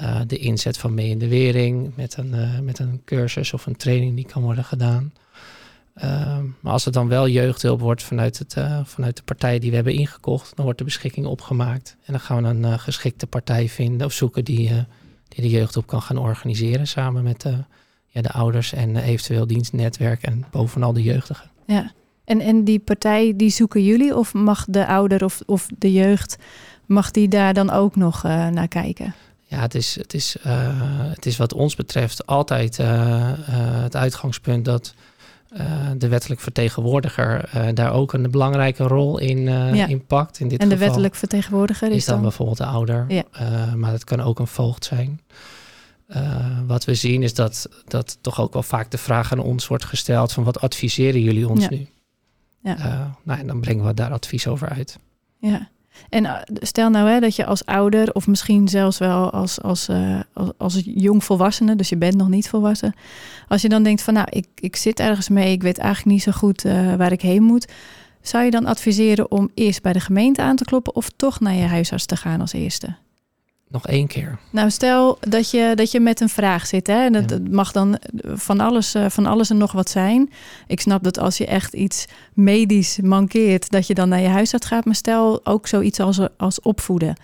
Uh, 0.00 0.20
de 0.26 0.38
inzet 0.38 0.78
van 0.78 0.94
mee 0.94 1.08
in 1.08 1.18
de 1.18 1.28
wering 1.28 1.96
met 1.96 2.16
een, 2.16 2.34
uh, 2.34 2.58
met 2.58 2.78
een 2.78 3.02
cursus 3.04 3.52
of 3.52 3.66
een 3.66 3.76
training 3.76 4.14
die 4.14 4.26
kan 4.26 4.42
worden 4.42 4.64
gedaan. 4.64 5.12
Uh, 5.96 6.38
maar 6.60 6.72
als 6.72 6.84
het 6.84 6.94
dan 6.94 7.08
wel 7.08 7.28
jeugdhulp 7.28 7.80
wordt 7.80 8.02
vanuit, 8.02 8.38
het, 8.38 8.56
vanuit 8.84 9.16
de 9.16 9.22
partij 9.22 9.58
die 9.58 9.70
we 9.70 9.76
hebben 9.76 9.94
ingekocht, 9.94 10.56
dan 10.56 10.64
wordt 10.64 10.78
de 10.78 10.84
beschikking 10.84 11.26
opgemaakt. 11.26 11.96
En 12.04 12.12
dan 12.12 12.20
gaan 12.20 12.42
we 12.42 12.48
een 12.48 12.78
geschikte 12.78 13.26
partij 13.26 13.68
vinden 13.68 14.06
of 14.06 14.12
zoeken 14.12 14.44
die, 14.44 14.68
die 15.28 15.42
de 15.42 15.50
jeugdhulp 15.50 15.86
kan 15.86 16.02
gaan 16.02 16.18
organiseren 16.18 16.86
samen 16.86 17.22
met 17.22 17.46
ja, 18.14 18.22
de 18.22 18.30
ouders 18.30 18.72
en 18.72 18.96
eventueel 18.96 19.46
dienstnetwerk 19.46 20.22
en 20.22 20.44
bovenal 20.50 20.92
de 20.92 21.02
jeugdigen. 21.02 21.50
Ja, 21.66 21.92
en, 22.24 22.40
en 22.40 22.64
die 22.64 22.78
partij 22.78 23.32
die 23.36 23.50
zoeken 23.50 23.84
jullie 23.84 24.16
of 24.16 24.34
mag 24.34 24.64
de 24.68 24.86
ouder 24.86 25.24
of, 25.24 25.42
of 25.46 25.68
de 25.78 25.92
jeugd, 25.92 26.36
mag 26.86 27.10
die 27.10 27.28
daar 27.28 27.54
dan 27.54 27.70
ook 27.70 27.96
nog 27.96 28.22
naar 28.22 28.68
kijken? 28.68 29.14
Ja, 29.46 29.60
het 29.60 29.74
is, 29.74 29.94
het, 29.94 30.14
is, 30.14 30.36
uh, 30.46 30.52
het 30.88 31.26
is 31.26 31.36
wat 31.36 31.52
ons 31.52 31.74
betreft 31.74 32.26
altijd 32.26 32.78
uh, 32.78 32.86
uh, 32.86 33.32
het 33.82 33.96
uitgangspunt 33.96 34.64
dat 34.64 34.94
de 35.96 36.08
wettelijk 36.08 36.40
vertegenwoordiger 36.40 37.50
daar 37.74 37.92
ook 37.92 38.12
een 38.12 38.30
belangrijke 38.30 38.84
rol 38.84 39.18
in, 39.18 39.42
ja. 39.74 39.86
in 39.86 40.06
pakt. 40.06 40.40
In 40.40 40.48
dit 40.48 40.60
en 40.60 40.68
de 40.68 40.72
geval 40.72 40.88
wettelijk 40.88 41.14
vertegenwoordiger 41.14 41.90
is, 41.90 41.96
is 41.96 42.04
dan, 42.04 42.22
bijvoorbeeld 42.22 42.58
de 42.58 42.64
ouder, 42.64 43.04
ja. 43.08 43.24
maar 43.76 43.92
het 43.92 44.04
kan 44.04 44.20
ook 44.20 44.38
een 44.38 44.46
voogd 44.46 44.84
zijn. 44.84 45.20
Wat 46.66 46.84
we 46.84 46.94
zien 46.94 47.22
is 47.22 47.34
dat, 47.34 47.68
dat 47.86 48.18
toch 48.20 48.40
ook 48.40 48.52
wel 48.52 48.62
vaak 48.62 48.90
de 48.90 48.98
vraag 48.98 49.32
aan 49.32 49.38
ons 49.38 49.66
wordt 49.66 49.84
gesteld 49.84 50.32
van 50.32 50.44
wat 50.44 50.60
adviseren 50.60 51.20
jullie 51.20 51.48
ons 51.48 51.62
ja. 51.62 51.70
nu? 51.70 51.86
Ja. 52.62 53.16
nou, 53.22 53.40
en 53.40 53.46
dan 53.46 53.60
brengen 53.60 53.86
we 53.86 53.94
daar 53.94 54.12
advies 54.12 54.46
over 54.46 54.68
uit. 54.68 54.98
Ja, 55.38 55.68
en 56.08 56.24
uh, 56.24 56.36
stel 56.44 56.90
nou 56.90 57.08
hè, 57.08 57.20
dat 57.20 57.36
je 57.36 57.46
als 57.46 57.64
ouder, 57.64 58.12
of 58.12 58.26
misschien 58.26 58.68
zelfs 58.68 58.98
wel 58.98 59.30
als, 59.30 59.60
als, 59.62 59.88
als, 60.32 60.50
als 60.56 60.82
jong 60.84 61.24
volwassene, 61.24 61.76
dus 61.76 61.88
je 61.88 61.96
bent 61.96 62.16
nog 62.16 62.28
niet 62.28 62.48
volwassen. 62.48 62.94
Als 63.48 63.62
je 63.62 63.68
dan 63.68 63.82
denkt 63.82 64.02
van 64.02 64.14
nou, 64.14 64.26
ik, 64.30 64.46
ik 64.54 64.76
zit 64.76 65.00
ergens 65.00 65.28
mee, 65.28 65.52
ik 65.52 65.62
weet 65.62 65.78
eigenlijk 65.78 66.10
niet 66.10 66.22
zo 66.22 66.32
goed 66.32 66.62
waar 66.96 67.12
ik 67.12 67.22
heen 67.22 67.42
moet. 67.42 67.72
Zou 68.20 68.44
je 68.44 68.50
dan 68.50 68.66
adviseren 68.66 69.30
om 69.30 69.50
eerst 69.54 69.82
bij 69.82 69.92
de 69.92 70.00
gemeente 70.00 70.42
aan 70.42 70.56
te 70.56 70.64
kloppen 70.64 70.94
of 70.94 71.10
toch 71.16 71.40
naar 71.40 71.54
je 71.54 71.66
huisarts 71.66 72.06
te 72.06 72.16
gaan 72.16 72.40
als 72.40 72.52
eerste? 72.52 72.96
Nog 73.74 73.86
één 73.86 74.06
keer. 74.06 74.38
Nou, 74.50 74.70
stel 74.70 75.18
dat 75.20 75.50
je, 75.50 75.72
dat 75.74 75.90
je 75.90 76.00
met 76.00 76.20
een 76.20 76.28
vraag 76.28 76.66
zit. 76.66 76.86
Hè? 76.86 77.04
En 77.04 77.12
dat, 77.12 77.30
Ja. 77.30 77.38
mag 77.50 77.72
dan 77.72 77.98
van 78.34 78.60
alles, 78.60 78.94
eh, 78.94 79.04
van 79.08 79.26
alles 79.26 79.50
en 79.50 79.56
nog 79.56 79.72
wat 79.72 79.90
zijn. 79.90 80.30
Ik 80.66 80.80
snap 80.80 81.02
dat 81.02 81.18
als 81.18 81.36
je 81.38 81.46
echt 81.46 81.72
iets 81.74 82.06
medisch 82.34 82.98
mankeert, 83.02 83.70
dat 83.70 83.86
je 83.86 83.94
dan 83.94 84.08
naar 84.08 84.20
je 84.20 84.28
huisarts 84.28 84.66
gaat. 84.66 84.84
Maar 84.84 84.94
stel 84.94 85.40
ook 85.46 85.66
zoiets 85.66 86.00
als, 86.00 86.18
als 86.36 86.60
opvoeden. 86.60 87.14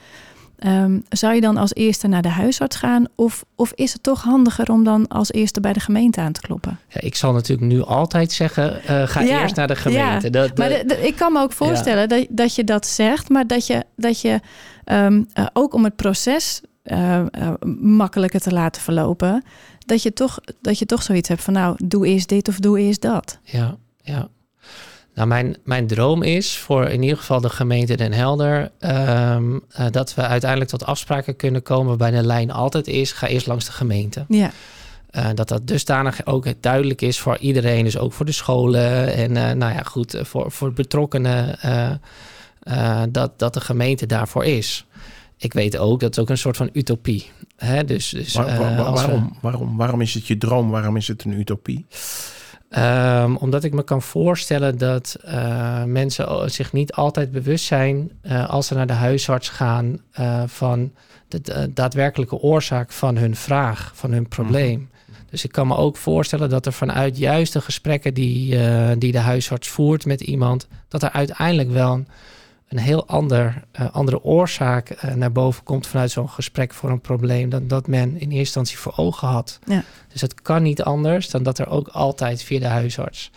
Ehm, 0.59 0.99
zou 1.09 1.35
je 1.35 1.40
dan 1.40 1.57
als 1.57 1.75
eerste 1.75 2.07
naar 2.09 2.23
de 2.23 2.28
huisarts 2.28 2.76
gaan? 2.76 3.04
Of, 3.14 3.45
of 3.54 3.73
is 3.75 3.92
het 3.92 4.02
toch 4.02 4.23
handiger 4.23 4.71
om 4.71 4.85
dan 4.85 5.09
als 5.09 5.33
eerste 5.33 5.61
bij 5.61 5.73
de 5.73 5.80
gemeente 5.80 6.21
aan 6.21 6.33
te 6.33 6.40
kloppen? 6.40 6.78
Ja, 6.88 7.00
ik 7.00 7.14
zal 7.14 7.33
natuurlijk 7.33 7.73
nu 7.73 7.83
altijd 7.83 8.33
zeggen, 8.33 8.83
eh, 8.85 9.02
ga 9.07 9.21
Ja, 9.21 9.42
eerst 9.42 9.57
naar 9.57 9.66
de 9.66 9.76
gemeente. 9.76 10.25
ja. 10.26 10.30
Dat, 10.30 10.57
Maar 10.59 10.69
de- 10.69 11.07
ik 11.07 11.16
kan 11.16 11.33
me 11.33 11.40
ook 11.40 11.52
voorstellen 11.52 12.09
dat, 12.09 12.26
dat 12.30 12.54
je 12.54 12.64
dat 12.64 12.87
zegt, 12.87 13.28
maar 13.28 13.47
dat 13.47 13.66
je, 13.66 13.85
dat 13.97 14.21
je 14.21 14.40
ehm, 14.91 15.23
eh, 15.33 15.47
ook 15.53 15.75
om 15.75 15.85
het 15.85 15.97
proces 15.97 16.61
eh, 16.83 17.19
eh, 17.19 17.53
makkelijker 17.81 18.41
te 18.41 18.53
laten 18.53 18.83
verlopen, 18.83 19.45
dat 19.87 20.03
je, 20.03 20.13
toch, 20.13 20.39
dat 20.61 20.79
je 20.79 20.87
toch 20.87 21.03
zoiets 21.03 21.29
hebt 21.29 21.43
van 21.43 21.53
nou, 21.53 21.77
doe 21.85 22.07
eerst 22.07 22.29
dit 22.29 22.49
of 22.49 22.59
doe 22.59 22.81
eerst 22.81 23.03
dat. 23.03 23.39
Ja, 23.43 23.77
ja. 24.03 24.29
Nou, 25.15 25.29
mijn, 25.29 25.57
mijn 25.65 25.87
droom 25.87 26.23
is 26.23 26.57
voor 26.57 26.85
in 26.87 27.03
ieder 27.03 27.19
geval 27.19 27.41
de 27.41 27.49
gemeente 27.49 27.97
Den 27.97 28.13
Helder... 28.13 28.71
ehm, 28.79 29.59
eh, 29.71 29.87
dat 29.91 30.15
we 30.15 30.23
uiteindelijk 30.23 30.71
tot 30.71 30.85
afspraken 30.85 31.37
kunnen 31.37 31.63
komen... 31.63 31.87
waarbij 31.87 32.21
de 32.21 32.27
lijn 32.27 32.51
altijd 32.51 32.87
is, 32.87 33.13
ga 33.13 33.27
eerst 33.27 33.47
langs 33.47 33.65
de 33.65 33.73
gemeente. 33.73 34.25
Ja, 34.29 34.51
dat 35.35 35.49
dat 35.49 35.67
dusdanig 35.67 36.27
ook 36.27 36.47
duidelijk 36.61 37.01
is 37.01 37.21
voor 37.21 37.39
iedereen. 37.39 37.85
Dus 37.85 37.99
ook 37.99 38.13
voor 38.13 38.27
de 38.27 38.33
scholen 38.33 39.15
en 39.15 39.33
nou 39.59 39.73
ja, 39.75 39.83
goed, 39.83 40.19
voor, 40.23 40.51
voor 40.53 40.73
betrokkenen... 40.73 41.59
eh, 42.61 43.02
dat, 43.11 43.38
dat 43.38 43.55
de 43.55 43.61
gemeente 43.61 44.07
daarvoor 44.07 44.45
is. 44.45 44.87
Ik 45.37 45.52
weet 45.52 45.79
ook, 45.79 46.00
dat 46.00 46.11
is 46.12 46.19
ook 46.19 46.29
een 46.31 46.38
soort 46.38 46.57
van 46.57 46.71
utopie. 46.73 47.31
Hè? 47.57 47.85
Dus, 47.85 48.09
dus, 48.09 48.35
Waar- 48.35 48.47
waar- 48.47 48.71
eh, 48.71 48.76
waar- 48.76 48.87
als 48.87 49.00
we- 49.00 49.07
waarom, 49.07 49.33
waarom, 49.40 49.76
waarom 49.76 50.00
is 50.00 50.14
het 50.14 50.26
je 50.26 50.38
droom? 50.38 50.71
Waarom 50.71 50.97
is 50.97 51.09
het 51.09 51.25
een 51.25 51.33
utopie? 51.40 51.87
Ehm, 52.71 53.35
omdat 53.35 53.64
ik 53.64 53.73
me 53.73 53.83
kan 53.85 54.02
voorstellen 54.02 54.79
dat 54.79 55.17
eh, 55.25 55.85
mensen 55.85 56.50
zich 56.50 56.73
niet 56.73 56.93
altijd 56.93 57.31
bewust 57.33 57.64
zijn 57.64 58.11
als 58.47 58.67
ze 58.67 58.75
naar 58.75 58.87
de 58.87 58.93
huisarts 58.93 59.49
gaan 59.49 60.00
van 60.47 60.93
de, 61.29 61.71
daadwerkelijke 61.75 62.37
oorzaak 62.38 62.93
van 62.93 63.17
hun 63.17 63.37
vraag, 63.37 63.93
van 63.95 64.12
hun 64.12 64.29
probleem. 64.29 64.90
Dus 65.31 65.45
ik 65.45 65.52
kan 65.52 65.67
me 65.67 65.76
ook 65.76 65.97
voorstellen 65.97 66.49
dat 66.49 66.67
er 66.67 66.73
vanuit 66.73 67.19
juist 67.19 67.52
de 67.52 67.61
gesprekken 67.61 68.14
die, 68.14 68.57
die 68.99 69.12
de 69.12 69.19
huisarts 69.19 69.69
voert 69.69 70.05
met 70.07 70.21
iemand, 70.21 70.69
dat 70.88 71.02
er 71.02 71.11
uiteindelijk 71.11 71.71
wel 71.71 71.93
een, 71.93 72.09
een 72.71 72.79
heel 72.79 73.07
ander, 73.07 73.65
eh, 73.73 73.91
andere 73.93 74.23
oorzaak 74.23 74.91
eh, 74.91 75.15
naar 75.15 75.33
boven 75.33 75.62
komt 75.65 75.87
vanuit 75.87 76.11
zo'n 76.11 76.29
gesprek 76.29 76.75
voor 76.75 76.91
een 76.91 77.00
probleem 77.00 77.49
dan 77.49 77.69
dat 77.69 77.87
men 77.87 78.09
in 78.09 78.19
eerste 78.19 78.37
instantie 78.37 78.79
voor 78.79 78.93
ogen 78.97 79.29
had. 79.29 79.59
Ja. 79.65 79.85
Dus 80.12 80.21
het 80.21 80.43
kan 80.43 80.62
niet 80.62 80.83
anders 80.83 81.31
dan 81.31 81.43
dat 81.43 81.59
er 81.59 81.69
ook 81.69 81.89
altijd 81.89 82.43
via 82.43 82.59
de 82.59 82.67
huisarts 82.67 83.31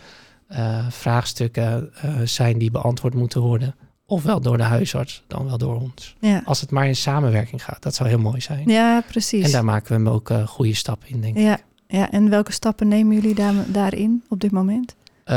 eh, 0.47 0.87
vraagstukken 0.89 1.91
zijn 2.23 2.57
die 2.57 2.71
beantwoord 2.71 3.13
moeten 3.13 3.41
worden. 3.41 3.75
Ofwel 4.05 4.41
door 4.41 4.57
de 4.57 4.63
huisarts, 4.63 5.23
dan 5.27 5.45
wel 5.45 5.57
door 5.57 5.79
ons. 5.79 6.15
ja. 6.19 6.41
Als 6.45 6.61
het 6.61 6.71
maar 6.71 6.87
in 6.87 6.95
samenwerking 6.95 7.63
gaat, 7.63 7.81
dat 7.81 7.95
zou 7.95 8.09
heel 8.09 8.19
mooi 8.19 8.41
zijn. 8.41 8.69
ja 8.69 9.03
precies. 9.07 9.45
En 9.45 9.51
daar 9.51 9.65
maken 9.65 9.87
we 9.87 9.93
hem 9.93 10.09
ook 10.09 10.31
goede 10.45 10.73
stappen 10.73 11.09
in, 11.09 11.21
denk 11.21 11.35
ik. 11.35 11.43
ja, 11.43 11.59
ja, 11.87 12.11
en 12.11 12.29
welke 12.29 12.51
stappen 12.51 12.87
nemen 12.87 13.15
jullie 13.15 13.35
daar, 13.35 13.53
daarin 13.67 14.23
op 14.29 14.39
dit 14.39 14.51
moment? 14.51 14.95
Eh, 15.23 15.35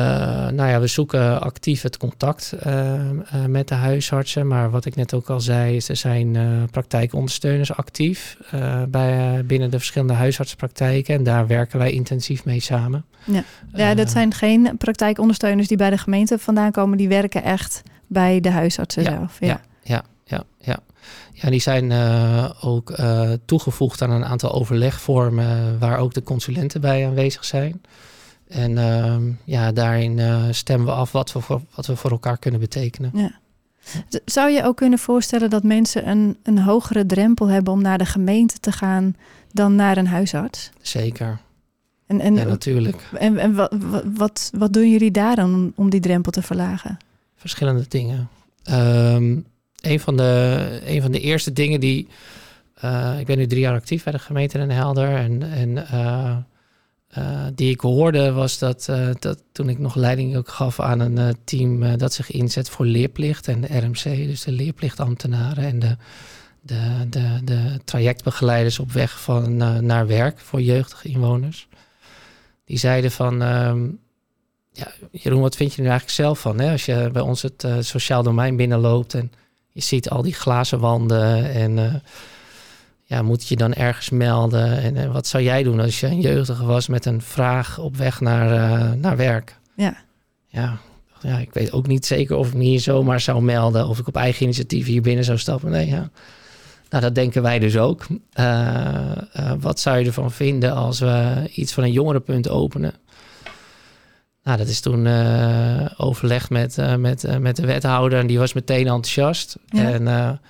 nou 0.48 0.68
ja, 0.70 0.80
we 0.80 0.86
zoeken 0.86 1.40
actief 1.40 1.82
het 1.82 1.96
contact 1.96 2.52
eh, 2.52 2.94
eh, 2.94 3.14
met 3.48 3.68
de 3.68 3.74
huisartsen. 3.74 4.46
Maar 4.46 4.70
wat 4.70 4.84
ik 4.84 4.96
net 4.96 5.14
ook 5.14 5.30
al 5.30 5.40
zei, 5.40 5.76
is 5.76 5.88
er 5.88 5.96
zijn 5.96 6.36
praktijkondersteuners 6.70 7.72
actief 7.72 8.36
bij, 8.88 9.44
binnen 9.44 9.70
de 9.70 9.76
verschillende 9.78 10.12
huisartspraktijken. 10.12 11.14
En 11.14 11.22
daar 11.22 11.46
werken 11.46 11.78
wij 11.78 11.90
intensief 11.90 12.44
mee 12.44 12.60
samen. 12.60 13.04
Ja. 13.24 13.44
Ja, 13.72 13.94
dat 13.94 14.10
zijn 14.10 14.34
geen 14.34 14.76
praktijkondersteuners 14.78 15.68
die 15.68 15.76
bij 15.76 15.90
de 15.90 15.98
gemeente 15.98 16.38
vandaan 16.38 16.70
komen. 16.70 16.98
Die 16.98 17.08
werken 17.08 17.42
echt 17.42 17.82
bij 18.06 18.40
de 18.40 18.50
huisartsen 18.50 19.02
Ja, 19.02 19.10
zelf. 19.10 19.36
ja, 19.40 19.60
ja, 19.82 20.02
ja, 20.24 20.42
ja. 20.58 20.78
Ja, 21.32 21.50
die 21.50 21.60
zijn 21.60 21.92
ook 22.60 22.96
toegevoegd 23.44 24.02
aan 24.02 24.10
een 24.10 24.24
aantal 24.24 24.52
overlegvormen 24.52 25.78
waar 25.78 25.98
ook 25.98 26.14
de 26.14 26.22
consulenten 26.22 26.80
bij 26.80 27.06
aanwezig 27.06 27.44
zijn. 27.44 27.80
En 28.48 28.78
ehm, 28.78 29.30
ja, 29.44 29.72
daarin 29.72 30.18
eh, 30.18 30.44
stemmen 30.50 30.86
we 30.86 30.92
af 30.92 31.12
wat 31.12 31.32
we, 31.32 31.40
voor, 31.40 31.60
wat 31.74 31.86
we 31.86 31.96
voor 31.96 32.10
elkaar 32.10 32.38
kunnen 32.38 32.60
betekenen. 32.60 33.10
Ja. 33.14 33.38
Zou 34.24 34.50
je 34.50 34.64
ook 34.64 34.76
kunnen 34.76 34.98
voorstellen 34.98 35.50
dat 35.50 35.62
mensen 35.62 36.08
een, 36.08 36.36
een 36.42 36.58
hogere 36.58 37.06
drempel 37.06 37.46
hebben 37.46 37.72
om 37.72 37.82
naar 37.82 37.98
de 37.98 38.04
gemeente 38.06 38.58
te 38.60 38.72
gaan 38.72 39.16
dan 39.52 39.74
naar 39.74 39.96
een 39.96 40.06
huisarts? 40.06 40.70
Zeker, 40.80 41.38
En, 42.06 42.20
en, 42.20 42.34
ja, 42.34 42.44
natuurlijk. 42.44 43.02
en, 43.18 43.38
en 43.38 43.54
wat, 43.54 43.76
wat, 44.14 44.50
wat, 44.54 44.72
doen 44.72 44.90
jullie 44.90 45.10
daar 45.10 45.36
dan 45.36 45.72
om, 45.76 45.90
die 45.90 46.00
drempel 46.00 46.32
te 46.32 46.42
verlagen? 46.42 46.96
Verschillende 47.36 47.84
dingen. 47.88 48.28
Ehm, 48.62 49.38
een, 49.80 50.00
van 50.00 50.16
de, 50.16 50.80
een 50.84 51.02
van 51.02 51.12
de 51.12 51.20
eerste 51.20 51.52
dingen 51.52 51.80
die... 51.80 52.08
eh, 52.74 53.16
ik 53.18 53.26
ben 53.26 53.38
nu 53.38 53.46
drie 53.46 53.60
jaar 53.60 53.74
actief 53.74 54.04
bij 54.04 54.12
de 54.12 54.18
gemeente 54.18 54.58
Den 54.58 54.70
Helder. 54.70 55.16
En, 55.16 55.42
en 55.52 55.88
eh, 55.88 56.36
eh, 57.08 57.46
die 57.54 57.70
ik 57.70 57.80
hoorde 57.80 58.32
was 58.32 58.58
dat, 58.58 58.88
eh, 58.88 59.08
dat 59.18 59.42
toen 59.52 59.68
ik 59.68 59.78
nog 59.78 59.94
leiding 59.94 60.36
ook 60.36 60.48
gaf 60.48 60.80
aan 60.80 61.00
een 61.00 61.18
eh, 61.18 61.28
team... 61.44 61.96
dat 61.96 62.12
zich 62.12 62.30
inzet 62.30 62.68
voor 62.68 62.86
leerplicht 62.86 63.48
en 63.48 63.60
de 63.60 63.78
RMC, 63.78 64.02
dus 64.02 64.42
de 64.42 64.52
leerplichtambtenaren... 64.52 65.64
en 65.64 65.78
de, 65.78 65.96
de, 66.60 67.06
de, 67.10 67.40
de 67.44 67.80
trajectbegeleiders 67.84 68.78
op 68.78 68.92
weg 68.92 69.20
van, 69.20 69.56
naar 69.86 70.06
werk 70.06 70.38
voor 70.38 70.60
jeugdige 70.60 71.08
inwoners. 71.08 71.68
Die 72.64 72.78
zeiden 72.78 73.10
van... 73.10 73.42
ehm, 73.42 73.88
ja, 74.72 74.92
Jeroen, 75.10 75.40
wat 75.40 75.56
vind 75.56 75.74
je 75.74 75.82
er 75.82 75.88
eigenlijk 75.88 76.16
zelf 76.16 76.40
van? 76.40 76.60
Hè? 76.60 76.70
Als 76.70 76.84
je 76.84 77.10
bij 77.12 77.22
ons 77.22 77.42
het 77.42 77.66
sociaal 77.80 78.22
domein 78.22 78.56
binnenloopt 78.56 79.14
en 79.14 79.32
je 79.72 79.80
ziet 79.80 80.10
al 80.10 80.22
die 80.22 80.34
glazen 80.34 80.80
wanden 80.80 81.50
en 81.52 82.02
ja, 83.08 83.22
moet 83.22 83.48
je 83.48 83.56
dan 83.56 83.72
ergens 83.74 84.10
melden? 84.10 84.82
En 84.82 84.96
eh, 84.96 85.12
wat 85.12 85.26
zou 85.26 85.42
jij 85.42 85.62
doen 85.62 85.80
als 85.80 86.00
je 86.00 86.06
een 86.06 86.20
jeugdige 86.20 86.64
was 86.64 86.88
met 86.88 87.04
een 87.04 87.22
vraag 87.22 87.78
op 87.78 87.96
weg 87.96 88.20
naar, 88.20 88.52
eh, 88.52 88.92
naar 88.92 89.16
werk? 89.16 89.58
Ja. 89.76 89.96
Ja, 90.46 90.78
ja, 91.20 91.38
ik 91.38 91.52
weet 91.52 91.72
ook 91.72 91.86
niet 91.86 92.06
zeker 92.06 92.36
of 92.36 92.48
ik 92.48 92.54
me 92.54 92.64
hier 92.64 92.80
zomaar 92.80 93.20
zou 93.20 93.42
melden 93.42 93.88
of 93.88 93.98
ik 93.98 94.06
op 94.06 94.16
eigen 94.16 94.42
initiatief 94.42 94.86
hier 94.86 95.02
binnen 95.02 95.24
zou 95.24 95.38
stappen. 95.38 95.70
Nee, 95.70 95.86
ja. 95.86 96.10
Nou, 96.90 97.02
dat 97.02 97.14
denken 97.14 97.42
wij 97.42 97.58
dus 97.58 97.76
ook. 97.76 98.06
Eh, 98.32 99.52
wat 99.60 99.80
zou 99.80 99.98
je 99.98 100.06
ervan 100.06 100.32
vinden 100.32 100.74
als 100.74 100.98
we 100.98 101.48
iets 101.54 101.72
van 101.72 101.82
een 101.82 101.92
jongerenpunt 101.92 102.48
openen? 102.48 102.94
Nou, 104.42 104.58
dat 104.58 104.68
is 104.68 104.80
toen 104.80 105.06
eh, 105.06 105.86
overlegd 105.96 106.50
met, 106.50 106.76
met, 106.98 107.40
met 107.40 107.56
de 107.56 107.66
wethouder 107.66 108.18
en 108.18 108.26
die 108.26 108.38
was 108.38 108.52
meteen 108.52 108.86
enthousiast. 108.86 109.56
Ja. 109.66 109.92
En, 109.92 110.40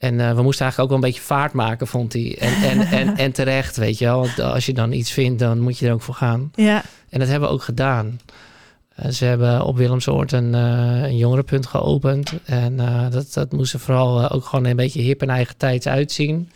eh, 0.00 0.08
En 0.08 0.36
we 0.36 0.42
moesten 0.42 0.64
eigenlijk 0.64 0.78
ook 0.78 0.88
wel 0.88 0.96
een 0.96 1.14
beetje 1.14 1.34
vaart 1.34 1.52
maken, 1.52 1.86
vond 1.86 2.12
hij. 2.12 2.36
En, 2.38 2.54
en, 2.54 2.80
en, 2.80 3.16
en 3.24 3.32
terecht, 3.32 3.76
weet 3.76 3.98
je 3.98 4.04
wel. 4.04 4.20
Want 4.20 4.40
als 4.40 4.66
je 4.66 4.72
dan 4.72 4.92
iets 4.92 5.12
vindt, 5.12 5.38
dan 5.38 5.60
moet 5.60 5.78
je 5.78 5.86
er 5.86 5.92
ook 5.92 6.02
voor 6.02 6.14
gaan. 6.14 6.52
Ja. 6.54 6.82
En 7.08 7.18
dat 7.18 7.28
hebben 7.28 7.48
we 7.48 7.54
ook 7.54 7.62
gedaan. 7.62 8.20
ze 9.10 9.24
hebben 9.24 9.64
op 9.64 9.76
Willemsoord 9.76 10.32
een, 10.32 10.52
een 10.52 11.16
jongerenpunt 11.16 11.66
geopend. 11.66 12.32
En 12.44 12.76
dat, 13.10 13.32
dat 13.32 13.52
moest 13.52 13.72
er 13.72 13.80
vooral 13.80 14.30
ook 14.30 14.44
gewoon 14.44 14.64
een 14.64 14.76
beetje 14.76 15.00
hip 15.00 15.22
en 15.22 15.30
eigen 15.30 15.56
tijds 15.56 15.86
uitzien. 15.86 16.50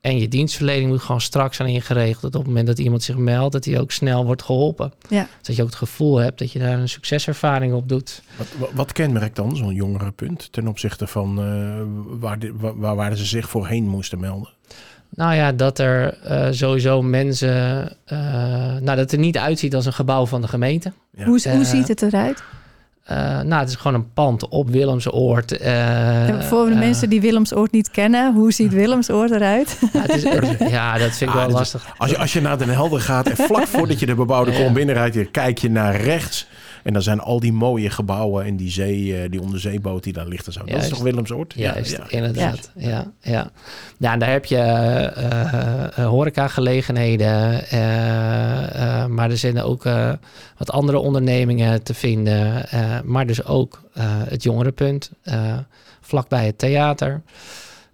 En 0.00 0.18
je 0.18 0.28
dienstverlening 0.28 0.90
moet 0.90 1.00
gewoon 1.00 1.20
straks 1.20 1.56
zijn 1.56 1.68
ingeregeld. 1.68 2.22
Dat 2.22 2.34
op 2.34 2.40
het 2.40 2.46
moment 2.46 2.66
dat 2.66 2.78
iemand 2.78 3.02
zich 3.02 3.16
meldt, 3.16 3.52
dat 3.52 3.64
hij 3.64 3.80
ook 3.80 3.90
snel 3.90 4.24
wordt 4.24 4.42
geholpen. 4.42 4.92
Ja. 5.08 5.28
Dat 5.42 5.56
je 5.56 5.62
ook 5.62 5.68
het 5.68 5.78
gevoel 5.78 6.16
hebt 6.16 6.38
dat 6.38 6.52
je 6.52 6.58
daar 6.58 6.78
een 6.78 6.88
succeservaring 6.88 7.74
op 7.74 7.88
doet. 7.88 8.22
Wat, 8.36 8.70
wat, 8.72 8.92
kenmerkt 8.92 9.36
dan 9.36 9.56
zo'n 9.56 9.74
jongerenpunt 9.74 10.52
ten 10.52 10.68
opzichte 10.68 11.06
van 11.06 11.30
uh, 11.30 11.82
waar, 12.20 12.38
waar, 12.54 12.96
waar, 12.96 13.16
ze 13.16 13.24
zich 13.24 13.48
voorheen 13.48 13.84
moesten 13.84 14.20
melden? 14.20 14.48
Nou 15.14 15.34
ja, 15.34 15.52
dat 15.52 15.78
er 15.78 16.18
uh, 16.30 16.48
sowieso 16.50 17.02
mensen. 17.02 17.82
Uh, 18.12 18.18
nou, 18.76 18.96
dat 18.96 19.12
er 19.12 19.18
niet 19.18 19.38
uitziet 19.38 19.74
als 19.74 19.86
een 19.86 19.92
gebouw 19.92 20.26
van 20.26 20.40
de 20.40 20.48
gemeente. 20.48 20.92
Ja. 21.16 21.24
Hoe, 21.24 21.50
hoe 21.50 21.64
ziet 21.64 21.88
het 21.88 22.02
eruit? 22.02 22.42
Uh, 23.10 23.16
nou, 23.40 23.60
het 23.60 23.68
is 23.68 23.74
gewoon 23.74 23.94
een 23.94 24.12
pand 24.12 24.48
op 24.48 24.70
Willemsoord. 24.70 25.62
Uh, 25.62 26.40
voor 26.40 26.64
de 26.64 26.70
uh, 26.70 26.78
mensen 26.78 27.08
die 27.08 27.20
Willemsoord 27.20 27.72
niet 27.72 27.90
kennen, 27.90 28.34
hoe 28.34 28.52
ziet 28.52 28.72
Willemsoord 28.72 29.30
eruit? 29.30 29.78
Ja, 29.92 30.00
het 30.00 30.16
is, 30.16 30.22
ja 30.70 30.98
dat 30.98 31.16
vind 31.16 31.30
ik 31.30 31.36
ah, 31.36 31.46
wel 31.46 31.50
lastig. 31.50 31.82
Is, 31.82 31.92
als, 31.98 32.10
je, 32.10 32.18
als 32.18 32.32
je 32.32 32.40
naar 32.40 32.58
Den 32.58 32.68
Helder 32.68 33.00
gaat 33.00 33.26
en 33.26 33.36
vlak 33.36 33.66
voordat 33.66 34.00
je 34.00 34.06
de 34.06 34.14
bebouwde 34.14 34.52
kom 34.52 34.72
binnenrijdt, 34.72 35.30
kijk 35.30 35.58
je 35.58 35.70
naar 35.70 36.00
rechts. 36.00 36.46
En 36.82 36.92
dan 36.92 37.02
zijn 37.02 37.20
al 37.20 37.40
die 37.40 37.52
mooie 37.52 37.90
gebouwen 37.90 38.44
en 38.44 38.56
die 38.56 38.70
zee, 38.70 39.28
die 39.28 39.40
onderzeeboot 39.40 40.04
die 40.04 40.12
daar 40.12 40.26
ligt 40.26 40.46
en 40.46 40.52
zo. 40.52 40.64
Dat 40.64 40.82
is 40.82 40.88
toch 40.88 41.02
Willemsoord? 41.02 41.54
Ja, 41.56 41.76
ja, 41.82 42.04
inderdaad. 42.08 42.70
Ja. 42.76 42.88
Ja, 42.88 43.12
ja. 43.20 43.50
ja, 43.98 44.12
en 44.12 44.18
daar 44.18 44.30
heb 44.30 44.44
je 44.44 44.56
uh, 45.98 46.06
horecagelegenheden. 46.06 47.50
maar 49.14 49.30
er 49.30 49.38
zijn 49.38 49.62
ook 49.62 49.82
wat 50.56 50.70
andere 50.70 50.98
ondernemingen 50.98 51.82
te 51.82 51.94
vinden. 51.94 52.64
maar 53.04 53.26
dus 53.26 53.44
ook 53.44 53.82
het 54.28 54.42
jongerenpunt, 54.42 55.10
vlakbij 56.00 56.46
het 56.46 56.58
theater. 56.58 57.22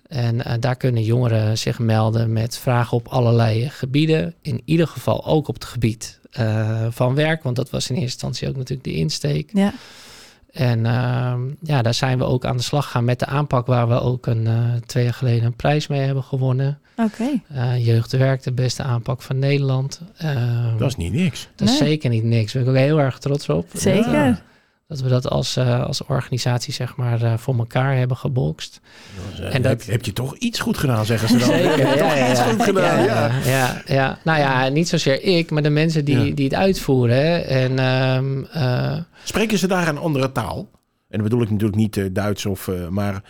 En 0.09 0.35
uh, 0.35 0.53
daar 0.61 0.77
kunnen 0.77 1.03
jongeren 1.03 1.59
zich 1.59 1.79
melden 1.79 2.33
met 2.33 2.59
vragen 2.59 2.97
op 2.97 3.09
allerlei 3.09 3.69
gebieden. 3.69 4.35
In 4.43 4.63
ieder 4.65 4.87
geval 4.87 5.27
ook 5.27 5.49
op 5.49 5.55
het 5.55 5.65
gebied 5.65 6.21
uh, 6.41 6.87
van 6.91 7.15
werk, 7.15 7.43
want 7.43 7.57
dat 7.57 7.71
was 7.71 7.91
in 7.91 7.95
eerste 7.95 8.11
instantie 8.11 8.49
ook 8.49 8.57
natuurlijk 8.57 8.89
de 8.89 8.95
insteek. 8.95 9.51
Ja. 9.53 9.73
En 10.53 10.79
uh, 10.85 11.35
ja, 11.61 11.83
daar 11.83 11.95
zijn 11.95 12.19
we 12.19 12.25
ook 12.25 12.45
aan 12.45 12.57
de 12.57 12.63
slag 12.63 12.85
gegaan 12.85 13.05
met 13.05 13.19
de 13.19 13.27
aanpak 13.27 13.67
waar 13.67 13.89
we 13.89 14.01
ook 14.01 14.27
een, 14.27 14.45
uh, 14.45 14.75
twee 14.87 15.05
jaar 15.05 15.15
geleden 15.15 15.45
een 15.45 15.57
prijs 15.57 15.87
mee 15.87 16.01
hebben 16.01 16.23
gewonnen. 16.23 16.79
Oké. 16.97 17.41
Okay. 17.51 17.81
Jeugdwerk, 17.81 18.43
de 18.43 18.53
beste 18.53 18.83
aanpak 18.83 19.23
van 19.23 19.39
Nederland. 19.39 20.01
Ehm, 20.17 20.79
dat 20.79 20.89
is 20.89 20.97
niet 20.97 21.13
niks. 21.13 21.49
Dat 21.55 21.69
is 21.69 21.77
zeker 21.77 22.11
niet 22.11 22.25
niks. 22.25 22.53
Daar 22.53 22.65
ben 22.65 22.73
ik 22.73 22.79
ook 22.79 22.87
heel 22.87 23.01
erg 23.01 23.19
trots 23.19 23.49
op. 23.49 23.67
Zeker. 23.73 24.27
Dat, 24.27 24.43
dat 24.87 25.00
we 25.00 25.09
dat 25.09 25.28
als, 25.28 25.57
uh, 25.57 25.85
als 25.85 26.05
organisatie 26.05 26.73
zeg 26.73 26.97
maar 26.97 27.23
uh, 27.23 27.37
voor 27.37 27.59
elkaar 27.59 27.97
hebben 27.97 28.16
gebokst. 28.16 28.81
Dus, 29.31 29.40
uh, 29.40 29.55
en 29.55 29.62
dat 29.62 29.71
heb, 29.71 29.90
heb, 29.90 30.05
je 30.05 30.12
toch 30.12 30.37
iets 30.37 30.61
goed 30.61 30.78
gedaan, 30.78 31.07
zeggen 31.07 31.28
ze 31.28 31.38
dan. 31.38 31.49
Zeker, 31.57 31.78
ja, 31.78 31.90
toch 31.90 32.14
ja, 32.14 32.31
iets 32.31 32.38
ja, 32.38 32.50
goed 32.50 32.62
gedaan, 32.62 33.05
ja. 33.05 33.40
Ja, 33.45 33.83
ja, 33.87 34.19
Nou 34.25 34.38
ja, 34.38 34.69
niet 34.69 34.88
zozeer 34.88 35.23
ik, 35.23 35.50
maar 35.50 35.62
de 35.62 35.71
mensen 35.71 36.05
die, 36.05 36.35
die 36.35 36.45
het 36.45 36.55
uitvoeren. 36.55 37.16
Hè. 37.16 37.38
En, 37.38 37.78
um, 37.85 38.47
Spreken 39.25 39.59
ze 39.59 39.66
daar 39.66 39.88
een 39.88 39.99
andere 39.99 40.33
taal? 40.33 40.59
En 41.09 41.19
dan 41.19 41.23
bedoel 41.23 41.43
ik 41.43 41.50
natuurlijk 41.50 41.78
niet 41.78 42.14
Duits 42.14 42.47
of... 42.47 42.71
maar 42.90 43.23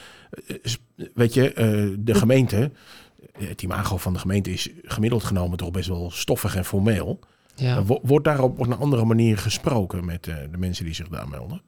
weet 1.15 1.35
je, 1.35 1.53
de 1.99 2.15
gemeente... 2.15 2.71
Het 3.39 3.63
imago 3.63 3.97
van 3.97 4.13
de 4.13 4.19
gemeente 4.19 4.51
is 4.51 4.69
gemiddeld 4.83 5.25
genomen 5.25 5.59
toch 5.59 5.71
best 5.71 5.89
wel 5.89 6.11
stoffig 6.11 6.57
en 6.57 6.65
formeel. 6.65 7.21
Ja. 7.57 7.83
Wordt 8.03 8.25
daar 8.25 8.41
op 8.41 8.61
een 8.61 8.77
andere 8.77 9.05
manier 9.05 9.39
gesproken 9.39 10.05
met 10.05 10.27
uh, 10.27 10.35
de 10.51 10.59
mensen 10.59 10.85
die 10.85 10.95
zich 10.95 11.09
daar 11.09 11.29
melden? 11.29 11.63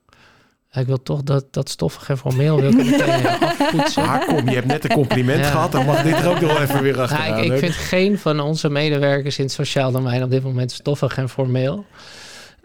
Ik 0.72 0.86
wil 0.86 1.02
toch 1.02 1.22
dat, 1.22 1.46
dat 1.50 1.68
stoffig 1.68 2.08
en 2.08 2.18
formeel 2.18 2.60
wil 2.60 2.70
ik 2.70 2.76
meteen 2.76 3.26
afpoetsen. 3.40 4.06
Maar 4.06 4.24
kom, 4.24 4.48
je 4.48 4.54
hebt 4.54 4.66
net 4.66 4.84
een 4.84 4.90
compliment 4.90 5.44
ja. 5.44 5.50
gehad, 5.50 5.72
dan 5.72 5.86
mag 5.86 6.02
dit 6.02 6.14
er 6.14 6.28
ook 6.28 6.40
nog 6.40 6.60
even 6.60 6.82
weer 6.82 7.00
achteraan. 7.00 7.30
Nou, 7.30 7.44
ik, 7.44 7.52
ik 7.52 7.58
vind 7.58 7.74
geen 7.74 8.18
van 8.18 8.40
onze 8.40 8.68
medewerkers 8.68 9.38
in 9.38 9.44
het 9.44 9.52
sociaal 9.52 9.92
domein 9.92 10.22
op 10.22 10.30
dit 10.30 10.42
moment 10.42 10.72
stoffig 10.72 11.18
en 11.18 11.28
formeel. 11.28 11.86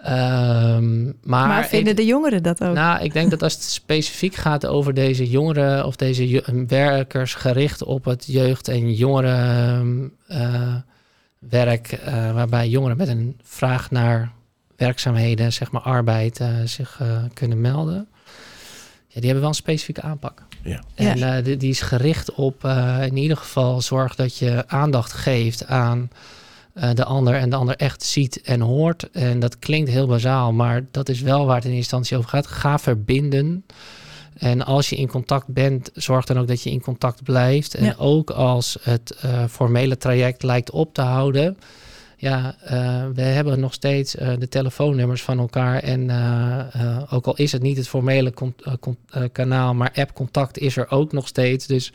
Um, 0.08 1.17
maar, 1.24 1.48
maar, 1.48 1.67
vinden 1.67 1.91
ik, 1.91 1.98
de 1.98 2.06
jongeren 2.06 2.43
dat 2.43 2.63
ook? 2.63 2.74
Nou, 2.74 3.04
ik 3.04 3.13
denk 3.13 3.30
dat 3.30 3.43
als 3.43 3.54
het 3.54 3.63
specifiek 3.63 4.36
gaat 4.36 4.65
over 4.65 4.93
deze 4.93 5.30
jongeren 5.30 5.86
of 5.86 5.95
deze 5.95 6.43
werkers 6.67 7.36
gericht 7.36 7.84
op 7.84 8.06
het 8.06 8.26
jeugd- 8.28 8.67
en 8.67 8.93
jongeren. 8.93 10.12
Uh, 10.28 10.76
werk 11.49 11.99
uh, 12.08 12.34
waarbij 12.34 12.69
jongeren 12.69 12.97
met 12.97 13.08
een 13.08 13.39
vraag 13.43 13.91
naar 13.91 14.32
werkzaamheden, 14.75 15.53
zeg 15.53 15.71
maar 15.71 15.82
arbeid, 15.82 16.39
uh, 16.39 16.47
zich 16.65 16.99
uh, 17.01 17.23
kunnen 17.34 17.62
melden. 17.62 18.08
Ja, 19.08 19.19
die 19.19 19.23
hebben 19.23 19.39
wel 19.39 19.49
een 19.49 19.56
specifieke 19.56 20.01
aanpak. 20.01 20.43
Ja. 20.63 20.84
En 20.95 21.17
ja. 21.17 21.41
die, 21.41 21.58
die, 21.58 21.69
is 21.69 21.82
gericht 21.82 22.34
op 22.34 22.63
in 23.01 23.17
ieder 23.17 23.38
geval 23.38 23.82
zorg 23.82 24.15
dat 24.15 24.38
je 24.38 24.63
aandacht 24.67 25.13
geeft 25.13 25.65
aan 25.65 26.10
de 26.93 27.03
ander 27.03 27.36
en 27.36 27.49
de 27.49 27.56
ander 27.56 27.75
echt 27.75 28.03
ziet 28.03 28.41
en 28.41 28.62
hoort. 28.62 29.10
En 29.12 29.39
dat 29.39 29.60
klinkt 29.60 29.89
heel 29.89 30.08
bazaal, 30.08 30.53
maar 30.53 30.86
dat 30.91 31.10
is 31.10 31.21
wel 31.21 31.45
waar 31.45 31.56
het 31.56 31.65
in 31.65 31.71
eerste 31.71 31.95
instantie 31.95 32.17
over 32.17 32.29
gaat. 32.29 32.47
Ga 32.47 32.79
verbinden. 32.79 33.65
En 34.38 34.65
als 34.65 34.89
je 34.89 34.96
in 34.96 35.08
contact 35.08 35.48
bent, 35.48 35.91
zorg 35.93 36.26
dan 36.26 36.39
ook 36.39 36.48
dat 36.48 36.63
je 36.63 36.72
in 36.72 36.82
contact 36.82 37.24
blijft. 37.24 37.76
En 37.76 37.86
ja. 37.86 37.96
ook 37.98 38.30
als 38.30 38.78
het 38.82 39.17
uh, 39.26 39.46
formele 39.46 39.98
traject 39.98 40.43
lijkt 40.43 40.72
op 40.72 40.93
te 40.93 41.02
houden. 41.02 41.58
Ja, 42.17 42.56
uh, 42.63 42.69
we 43.13 43.22
hebben 43.22 43.60
nog 43.60 43.74
steeds 43.74 44.15
uh, 44.15 44.34
de 44.39 44.50
telefoonnummers 44.50 45.24
van 45.24 45.39
elkaar. 45.39 45.80
En 45.80 46.12
ook 47.10 47.28
al 47.28 47.36
is 47.36 47.52
het 47.52 47.62
niet 47.62 47.78
het 47.78 47.88
formele 47.88 48.34
kanaal, 49.32 49.74
maar 49.74 49.91
app-contact 49.96 50.58
is 50.58 50.78
er 50.78 50.91
ook 50.91 51.12
nog 51.12 51.28
steeds. 51.28 51.67
Dus 51.67 51.93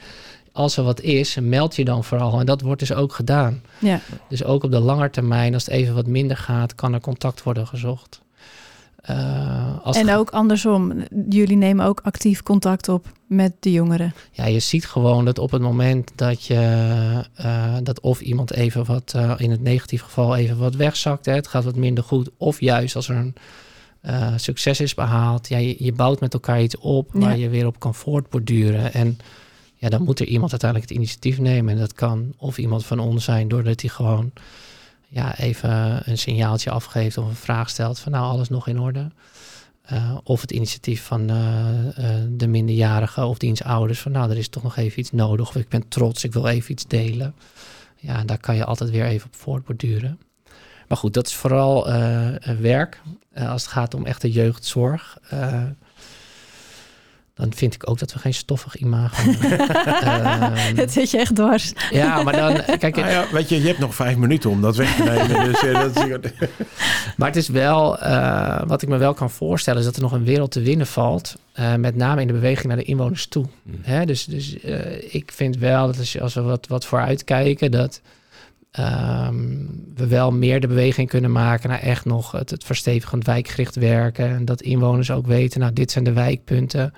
als 0.53 0.77
er 0.77 0.85
wat 0.85 1.01
is, 1.01 1.37
meld 1.41 1.77
je 1.77 1.85
dan 1.85 2.05
vooral. 2.05 2.41
En 2.41 2.47
dat 2.47 2.61
wordt 2.61 2.81
dus 2.81 2.93
ook 2.93 3.13
gedaan. 3.13 3.63
Ja. 3.79 4.01
Dus 4.29 4.45
ook 4.45 4.65
op 4.65 4.71
de 4.71 4.79
lange 4.79 5.11
termijn, 5.11 5.55
als 5.55 5.65
het 5.65 5.75
even 5.75 5.95
wat 5.95 6.07
minder 6.07 6.37
gaat, 6.37 6.75
kan 6.75 6.95
er 6.95 7.01
contact 7.01 7.43
worden 7.43 7.67
gezocht. 7.67 8.21
Uh, 9.11 9.97
en 9.97 10.11
ook 10.11 10.31
andersom, 10.31 10.93
jullie 11.29 11.57
nemen 11.57 11.87
ook 11.87 12.01
actief 12.03 12.43
contact 12.43 12.89
op 12.89 13.07
met 13.27 13.53
de 13.61 13.73
jongeren. 13.73 14.15
Ja, 14.33 14.47
je 14.47 14.59
ziet 14.59 14.87
gewoon 14.87 15.25
dat 15.25 15.39
op 15.39 15.51
het 15.51 15.63
moment 15.63 16.11
dat 16.15 16.45
je 16.45 16.55
uh, 17.41 17.77
dat 17.83 18.01
of 18.01 18.21
iemand 18.21 18.53
even 18.53 18.85
wat, 18.85 19.13
uh, 19.17 19.35
in 19.37 19.51
het 19.51 19.63
negatief 19.63 20.03
geval 20.03 20.37
even 20.37 20.59
wat 20.59 20.75
wegzakt, 20.75 21.27
hè, 21.27 21.33
het 21.33 21.47
gaat 21.47 21.65
wat 21.65 21.77
minder 21.77 22.05
goed, 22.05 22.31
of 22.37 22.61
juist 22.61 22.97
als 22.97 23.09
er 23.09 23.17
een 23.17 23.35
succes 24.37 24.81
is 24.81 24.95
behaald, 24.95 25.49
ja, 25.49 25.59
je, 25.59 25.85
je, 25.85 25.93
bouwt 25.93 26.21
met 26.21 26.35
elkaar 26.35 26.63
iets 26.63 26.79
op 26.79 27.09
waar 27.13 27.37
ja. 27.37 27.43
je 27.43 27.49
weer 27.49 27.67
op 27.67 27.79
kan 27.81 27.95
voortborduren. 27.95 28.93
En 28.93 29.19
ja, 29.75 29.89
dan 29.89 30.03
moet 30.03 30.21
er 30.21 30.27
iemand 30.27 30.51
uiteindelijk 30.51 30.91
het 30.91 30.99
initiatief 30.99 31.39
nemen. 31.39 31.73
En 31.73 31.81
dat 31.81 31.93
kan 31.93 32.35
of 32.37 32.59
iemand 32.59 32.87
van 32.87 32.99
ons 32.99 33.25
zijn, 33.25 33.49
doordat 33.49 33.81
hij 33.81 33.91
gewoon 33.91 34.33
ja, 35.09 35.39
even 35.39 36.01
een 36.11 36.19
signaaltje 36.19 36.71
afgeeft 36.71 37.19
of 37.19 37.27
een 37.27 37.35
vraag 37.35 37.71
stelt 37.71 37.99
van 37.99 38.13
nou 38.13 38.25
alles 38.25 38.49
nog 38.49 38.69
in 38.69 38.81
orde. 38.81 39.11
Uh, 39.93 40.17
of 40.23 40.41
het 40.41 40.51
initiatief 40.51 41.03
van 41.03 41.31
uh, 41.31 41.37
uh, 41.99 42.15
de 42.31 42.47
minderjarige 42.47 43.25
of 43.25 43.39
diens 43.39 43.63
ouders 43.63 44.01
van 44.01 44.13
nou 44.13 44.31
er 44.31 44.37
is 44.37 44.49
toch 44.49 44.63
nog 44.63 44.77
even 44.77 45.01
iets 45.01 45.13
nodig 45.13 45.49
of 45.49 45.57
ik 45.57 45.69
ben 45.69 45.89
trots, 45.89 46.25
ik 46.25 46.33
wil 46.33 46.47
even 46.47 46.73
iets 46.73 46.87
delen. 46.87 47.35
Ja, 47.97 48.25
daar 48.25 48.39
kan 48.39 48.57
je 48.57 48.65
altijd 48.65 48.91
weer 48.91 49.05
even 49.05 49.27
op 49.27 49.37
voortborduren. 49.37 50.21
Maar 50.89 50.99
goed, 50.99 51.15
dat 51.15 51.27
is 51.27 51.35
vooral 51.35 51.89
werk 52.61 53.01
als 53.35 53.63
het 53.63 53.71
gaat 53.71 53.95
om 53.95 54.07
echte 54.07 54.31
jeugdzorg 54.31 55.19
dan 57.39 57.53
vind 57.55 57.75
ik 57.75 57.91
ook 57.91 57.99
dat 57.99 58.13
we 58.13 58.19
geen 58.19 58.35
stoffig 58.35 58.77
imago 58.77 59.31
hebben. 59.31 60.59
um, 60.69 60.77
het 60.83 60.93
zit 60.93 61.11
je 61.11 61.19
echt 61.19 61.35
dwars. 61.35 61.73
Ja, 61.91 62.23
maar 62.23 62.37
dan... 62.37 62.79
Kijk, 62.79 62.97
nou 62.97 63.11
ja, 63.11 63.25
weet 63.33 63.49
je, 63.49 63.61
je 63.61 63.67
hebt 63.67 63.79
nog 63.79 63.95
vijf 63.95 64.17
minuten 64.17 64.51
om 64.51 64.61
dat 64.61 64.77
weg 64.77 64.97
te 64.97 65.03
nemen. 65.03 65.45
dus, 65.53 65.63
uh, 65.63 65.81
dat 66.11 66.25
is... 66.25 66.49
maar 67.17 67.29
het 67.29 67.37
is 67.37 67.49
wel... 67.49 68.03
Uh, 68.03 68.61
wat 68.67 68.83
ik 68.83 68.89
me 68.89 68.97
wel 68.97 69.15
kan 69.15 69.31
voorstellen... 69.31 69.81
is 69.81 69.87
dat 69.87 69.97
er 69.97 70.03
nog 70.03 70.13
een 70.13 70.25
wereld 70.25 70.51
te 70.51 70.61
winnen 70.61 70.87
valt. 70.87 71.37
Uh, 71.61 71.75
met 71.75 71.97
name 71.97 72.21
in 72.21 72.27
de 72.27 72.33
beweging 72.33 72.67
naar 72.67 72.77
de 72.77 72.83
inwoners 72.83 73.27
toe. 73.27 73.47
Mm. 73.63 73.79
Hè? 73.83 74.05
Dus, 74.05 74.25
dus 74.25 74.55
ik 75.11 75.33
vind 75.33 75.57
wel 75.57 75.87
dat 75.87 75.99
als, 75.99 76.21
als 76.21 76.35
we 76.35 76.41
wat, 76.41 76.67
wat 76.67 76.85
vooruit 76.85 77.25
kijken... 77.25 77.71
dat 77.71 78.01
um, 78.79 79.85
we 79.95 80.07
wel 80.07 80.33
meer 80.33 80.61
de 80.61 80.67
beweging 80.67 81.09
kunnen 81.09 81.33
maken... 81.33 81.69
naar 81.69 81.81
echt 81.81 82.05
nog 82.05 82.33
het, 82.33 82.51
het 82.51 82.65
verstevigend 82.65 83.27
wijkgericht 83.27 83.75
werken. 83.75 84.29
En 84.29 84.45
dat 84.45 84.63
inwoners 84.63 85.11
ook 85.11 85.27
weten... 85.27 85.61
nou, 85.61 85.73
dit 85.73 85.91
zijn 85.91 86.05
de 86.05 86.13
wijkpunten 86.13 86.93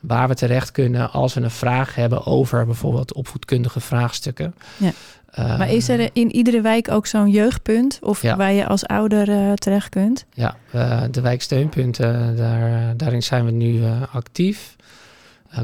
waar 0.00 0.28
we 0.28 0.34
terecht 0.34 0.70
kunnen 0.70 1.12
als 1.12 1.34
we 1.34 1.40
een 1.40 1.50
vraag 1.50 1.94
hebben 1.94 2.26
over 2.26 2.66
bijvoorbeeld 2.66 3.12
opvoedkundige 3.12 3.80
vraagstukken. 3.80 4.54
Ja. 4.76 4.92
Uh, 5.38 5.58
maar 5.58 5.70
is 5.72 5.88
er 5.88 6.10
in 6.12 6.32
iedere 6.32 6.60
wijk 6.60 6.90
ook 6.90 7.06
zo'n 7.06 7.30
jeugdpunt 7.30 7.98
of 8.02 8.22
ja. 8.22 8.36
waar 8.36 8.52
je 8.52 8.66
als 8.66 8.86
ouder 8.86 9.28
uh, 9.28 9.52
terecht 9.52 9.88
kunt? 9.88 10.26
Ja, 10.32 10.56
uh, 10.74 11.02
de 11.10 11.20
wijksteunpunten, 11.20 12.36
daar, 12.36 12.96
daarin 12.96 13.22
zijn 13.22 13.44
we 13.44 13.50
nu 13.50 13.82
actief. 14.12 14.76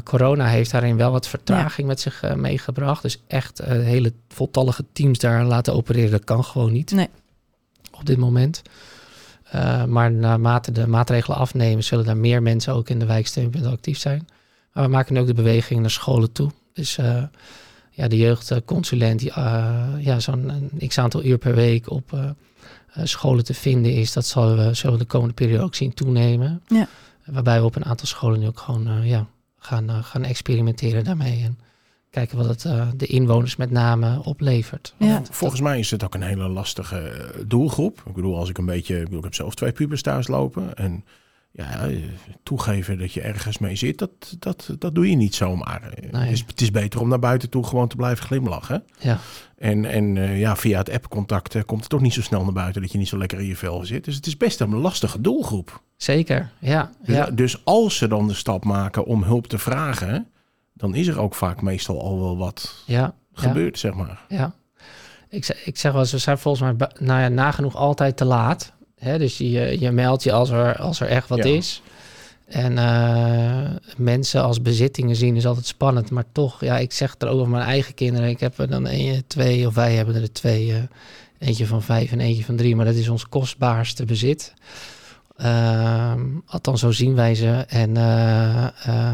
Corona 0.03 0.47
heeft 0.47 0.71
daarin 0.71 0.97
wel 0.97 1.11
wat 1.11 1.27
vertraging 1.27 1.87
met 1.87 1.99
zich 1.99 2.35
meegebracht. 2.35 3.01
Dus 3.01 3.23
echt 3.27 3.61
hele 3.65 4.13
voltallige 4.27 4.85
teams 4.93 5.19
daar 5.19 5.43
laten 5.43 5.73
opereren, 5.73 6.11
dat 6.11 6.23
kan 6.23 6.43
gewoon 6.43 6.71
niet 6.71 6.91
nee. 6.91 7.09
op 7.91 8.05
dit 8.05 8.17
moment. 8.17 8.61
Maar 9.87 10.11
naarmate 10.11 10.71
de 10.71 10.87
maatregelen 10.87 11.37
afnemen, 11.37 11.83
zullen 11.83 12.07
er 12.07 12.17
meer 12.17 12.41
mensen 12.41 12.73
ook 12.73 12.89
in 12.89 12.99
de 12.99 13.05
wijksteunpunten 13.05 13.71
actief 13.71 13.97
zijn. 13.97 14.27
Maar 14.73 14.83
we 14.83 14.89
maken 14.89 15.17
ook 15.17 15.27
de 15.27 15.33
beweging 15.33 15.79
naar 15.79 15.89
scholen 15.89 16.31
toe. 16.31 16.51
Dus 16.73 16.95
ja, 17.91 18.07
de 18.07 18.17
jeugdconsulent 18.17 19.19
die 19.19 19.31
ja, 19.99 20.19
zo'n 20.19 20.69
x 20.87 20.97
aantal 20.97 21.23
uur 21.23 21.37
per 21.37 21.55
week 21.55 21.91
op 21.91 22.35
scholen 23.03 23.43
te 23.43 23.53
vinden 23.53 23.93
is, 23.93 24.13
dat 24.13 24.25
zullen 24.25 24.67
we, 24.67 24.73
zullen 24.73 24.97
we 24.97 25.03
de 25.03 25.09
komende 25.09 25.33
periode 25.33 25.63
ook 25.63 25.75
zien 25.75 25.93
toenemen. 25.93 26.61
Ja. 26.67 26.87
Waarbij 27.25 27.59
we 27.59 27.65
op 27.65 27.75
een 27.75 27.85
aantal 27.85 28.07
scholen 28.07 28.39
nu 28.39 28.47
ook 28.47 28.59
gewoon 28.59 29.05
ja, 29.07 29.27
gaan, 29.59 30.03
gaan 30.03 30.23
experimenteren 30.23 31.03
daarmee. 31.03 31.43
En 31.43 31.59
kijken 32.15 32.37
wat 32.37 32.47
het 32.47 32.63
uh, 32.63 32.87
de 32.95 33.05
inwoners 33.05 33.55
met 33.55 33.71
name 33.71 34.23
oplevert. 34.23 34.93
Ja. 34.97 35.21
Volgens 35.29 35.61
mij 35.61 35.79
is 35.79 35.91
het 35.91 36.03
ook 36.03 36.13
een 36.13 36.21
hele 36.21 36.47
lastige 36.47 36.97
eh, 36.97 37.41
doelgroep. 37.47 38.03
Ik 38.05 38.13
bedoel, 38.13 38.37
als 38.37 38.49
ik 38.49 38.57
een 38.57 38.65
beetje. 38.65 38.95
Ik, 38.95 39.03
bedoel, 39.03 39.17
ik 39.17 39.23
heb 39.23 39.33
zelf 39.33 39.55
twee 39.55 39.71
pubers 39.71 40.01
thuis 40.01 40.27
lopen. 40.27 40.75
En 40.75 41.03
ja, 41.51 41.89
toegeven 42.43 42.99
dat 42.99 43.13
je 43.13 43.21
ergens 43.21 43.57
mee 43.57 43.75
zit, 43.75 43.97
dat, 43.97 44.35
dat, 44.39 44.75
dat 44.79 44.95
doe 44.95 45.09
je 45.09 45.15
niet 45.15 45.35
zomaar. 45.35 45.81
Nee. 46.11 46.21
Het, 46.21 46.31
is, 46.31 46.43
het 46.47 46.61
is 46.61 46.71
beter 46.71 46.99
om 46.99 47.09
naar 47.09 47.19
buiten 47.19 47.49
toe 47.49 47.63
gewoon 47.63 47.87
te 47.87 47.95
blijven 47.95 48.25
glimlachen. 48.25 48.83
Ja. 48.99 49.19
En, 49.57 49.85
en 49.85 50.15
uh, 50.15 50.39
ja, 50.39 50.55
via 50.55 50.77
het 50.77 50.89
appcontact 50.89 51.55
uh, 51.55 51.61
komt 51.65 51.79
het 51.79 51.89
toch 51.89 52.01
niet 52.01 52.13
zo 52.13 52.21
snel 52.21 52.43
naar 52.43 52.53
buiten 52.53 52.81
dat 52.81 52.91
je 52.91 52.97
niet 52.97 53.07
zo 53.07 53.17
lekker 53.17 53.39
in 53.39 53.45
je 53.45 53.55
vel 53.55 53.85
zit. 53.85 54.05
Dus 54.05 54.15
het 54.15 54.25
is 54.25 54.37
best 54.37 54.59
een 54.59 54.75
lastige 54.75 55.21
doelgroep. 55.21 55.81
Zeker, 55.97 56.51
ja. 56.59 56.91
Dus, 57.05 57.15
ja. 57.15 57.25
dus 57.25 57.65
als 57.65 57.97
ze 57.97 58.07
dan 58.07 58.27
de 58.27 58.33
stap 58.33 58.65
maken 58.65 59.05
om 59.05 59.23
hulp 59.23 59.47
te 59.47 59.57
vragen, 59.57 60.27
dan 60.77 60.95
is 60.95 61.07
er 61.07 61.19
ook 61.19 61.35
vaak 61.35 61.61
meestal 61.61 62.01
al 62.01 62.19
wel 62.19 62.37
wat 62.37 62.83
ja, 62.85 63.13
gebeurd, 63.33 63.79
zeg 63.79 63.93
maar. 63.93 64.21
Ja. 64.29 64.53
Ik, 65.29 65.45
zeg, 65.45 65.65
ik 65.65 65.77
zeg 65.77 65.91
wel, 65.91 66.05
ze 66.05 66.17
zijn 66.17 66.37
volgens 66.37 66.63
mij 66.77 66.89
nou 66.99 67.21
ja, 67.21 67.27
nagenoeg 67.27 67.75
altijd 67.75 68.17
te 68.17 68.25
laat. 68.25 68.71
Hè? 68.99 69.17
Dus 69.17 69.37
je, 69.37 69.77
je 69.79 69.91
meldt 69.91 70.23
je 70.23 70.31
als 70.31 70.49
er, 70.49 70.77
als 70.77 70.99
er 70.99 71.07
echt 71.07 71.29
wat 71.29 71.37
Ja. 71.37 71.43
is. 71.45 71.81
En 72.45 72.77
eh, 72.77 73.69
mensen 73.97 74.43
als 74.43 74.61
bezittingen 74.61 75.15
zien 75.15 75.35
is 75.35 75.45
altijd 75.45 75.65
spannend. 75.65 76.11
Maar 76.11 76.23
toch, 76.31 76.61
ja, 76.61 76.77
ik 76.77 76.91
zeg 76.93 77.11
het 77.11 77.21
er 77.23 77.27
ook 77.29 77.39
over 77.39 77.51
mijn 77.51 77.65
eigen 77.67 77.93
kinderen. 77.93 78.29
Ik 78.29 78.39
heb 78.39 78.57
er 78.59 78.67
dan 78.69 78.87
een, 78.87 79.23
twee, 79.27 79.67
of 79.67 79.73
wij 79.75 79.95
hebben 79.95 80.15
er 80.15 80.33
twee. 80.33 80.73
eh, 80.73 80.77
eentje 81.39 81.67
van 81.67 81.81
vijf 81.81 82.11
en 82.11 82.19
eentje 82.19 82.43
van 82.43 82.55
drie. 82.55 82.75
Maar 82.75 82.85
dat 82.85 82.95
is 82.95 83.09
ons 83.09 83.29
kostbaarste 83.29 84.05
bezit. 84.05 84.53
Ehm, 85.37 86.21
althans, 86.45 86.79
zo 86.79 86.91
zien 86.91 87.15
wij 87.15 87.35
ze. 87.35 87.51
En 87.67 87.97
eh, 87.97 89.13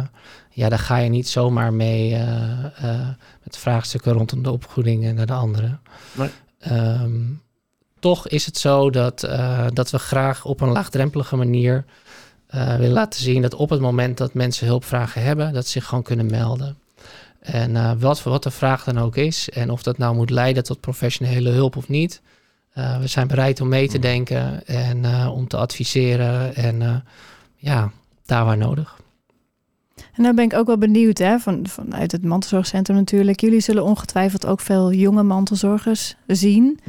ja, 0.53 0.69
daar 0.69 0.79
ga 0.79 0.97
je 0.97 1.09
niet 1.09 1.27
zomaar 1.27 1.73
mee 1.73 2.13
eh, 2.13 2.65
eh, 2.65 3.07
met 3.43 3.57
vraagstukken 3.57 4.13
rondom 4.13 4.43
de 4.43 4.51
opvoeding 4.51 5.13
naar 5.13 5.25
de 5.25 5.33
andere. 5.33 5.77
Nee. 6.11 6.29
Ehm, 6.59 7.21
toch 7.99 8.27
is 8.27 8.45
het 8.45 8.57
zo 8.57 8.89
dat, 8.89 9.23
eh, 9.23 9.65
dat 9.73 9.89
we 9.89 9.99
graag 9.99 10.45
op 10.45 10.61
een 10.61 10.71
laagdrempelige 10.71 11.35
manier 11.35 11.85
willen 12.51 12.91
laten 12.91 13.21
zien 13.21 13.41
dat 13.41 13.53
op 13.53 13.69
het 13.69 13.79
moment 13.79 14.17
dat 14.17 14.33
mensen 14.33 14.67
hulpvragen 14.67 15.23
hebben, 15.23 15.53
dat 15.53 15.65
ze 15.65 15.71
zich 15.71 15.85
gewoon 15.85 16.03
kunnen 16.03 16.25
melden. 16.25 16.77
En 17.41 17.75
eh, 17.75 17.91
wat, 17.99 18.23
wat 18.23 18.43
de 18.43 18.51
vraag 18.51 18.83
dan 18.83 18.99
ook 18.99 19.15
is, 19.15 19.49
en 19.49 19.69
of 19.69 19.83
dat 19.83 19.97
nou 19.97 20.15
moet 20.15 20.29
leiden 20.29 20.63
tot 20.63 20.79
professionele 20.79 21.49
hulp 21.49 21.75
of 21.75 21.87
niet, 21.87 22.21
we 22.73 23.07
zijn 23.07 23.27
bereid 23.27 23.61
om 23.61 23.67
mee 23.67 23.87
te 23.87 23.99
denken 23.99 24.65
en 24.65 25.27
om 25.27 25.47
te 25.47 25.57
adviseren 25.57 26.55
en 26.55 27.03
ja, 27.55 27.91
daar 28.25 28.45
waar 28.45 28.57
nodig. 28.57 28.99
En 30.21 30.27
dan 30.27 30.35
ben 30.35 30.45
ik 30.45 30.53
ook 30.53 30.67
wel 30.67 30.77
benieuwd, 30.77 31.17
hè, 31.17 31.39
van, 31.39 31.67
vanuit 31.67 32.11
het 32.11 32.23
mantelzorgcentrum 32.23 32.97
natuurlijk. 32.97 33.39
Jullie 33.39 33.59
zullen 33.59 33.83
ongetwijfeld 33.83 34.45
ook 34.45 34.59
veel 34.59 34.93
jonge 34.93 35.23
mantelzorgers 35.23 36.15
zien. 36.27 36.79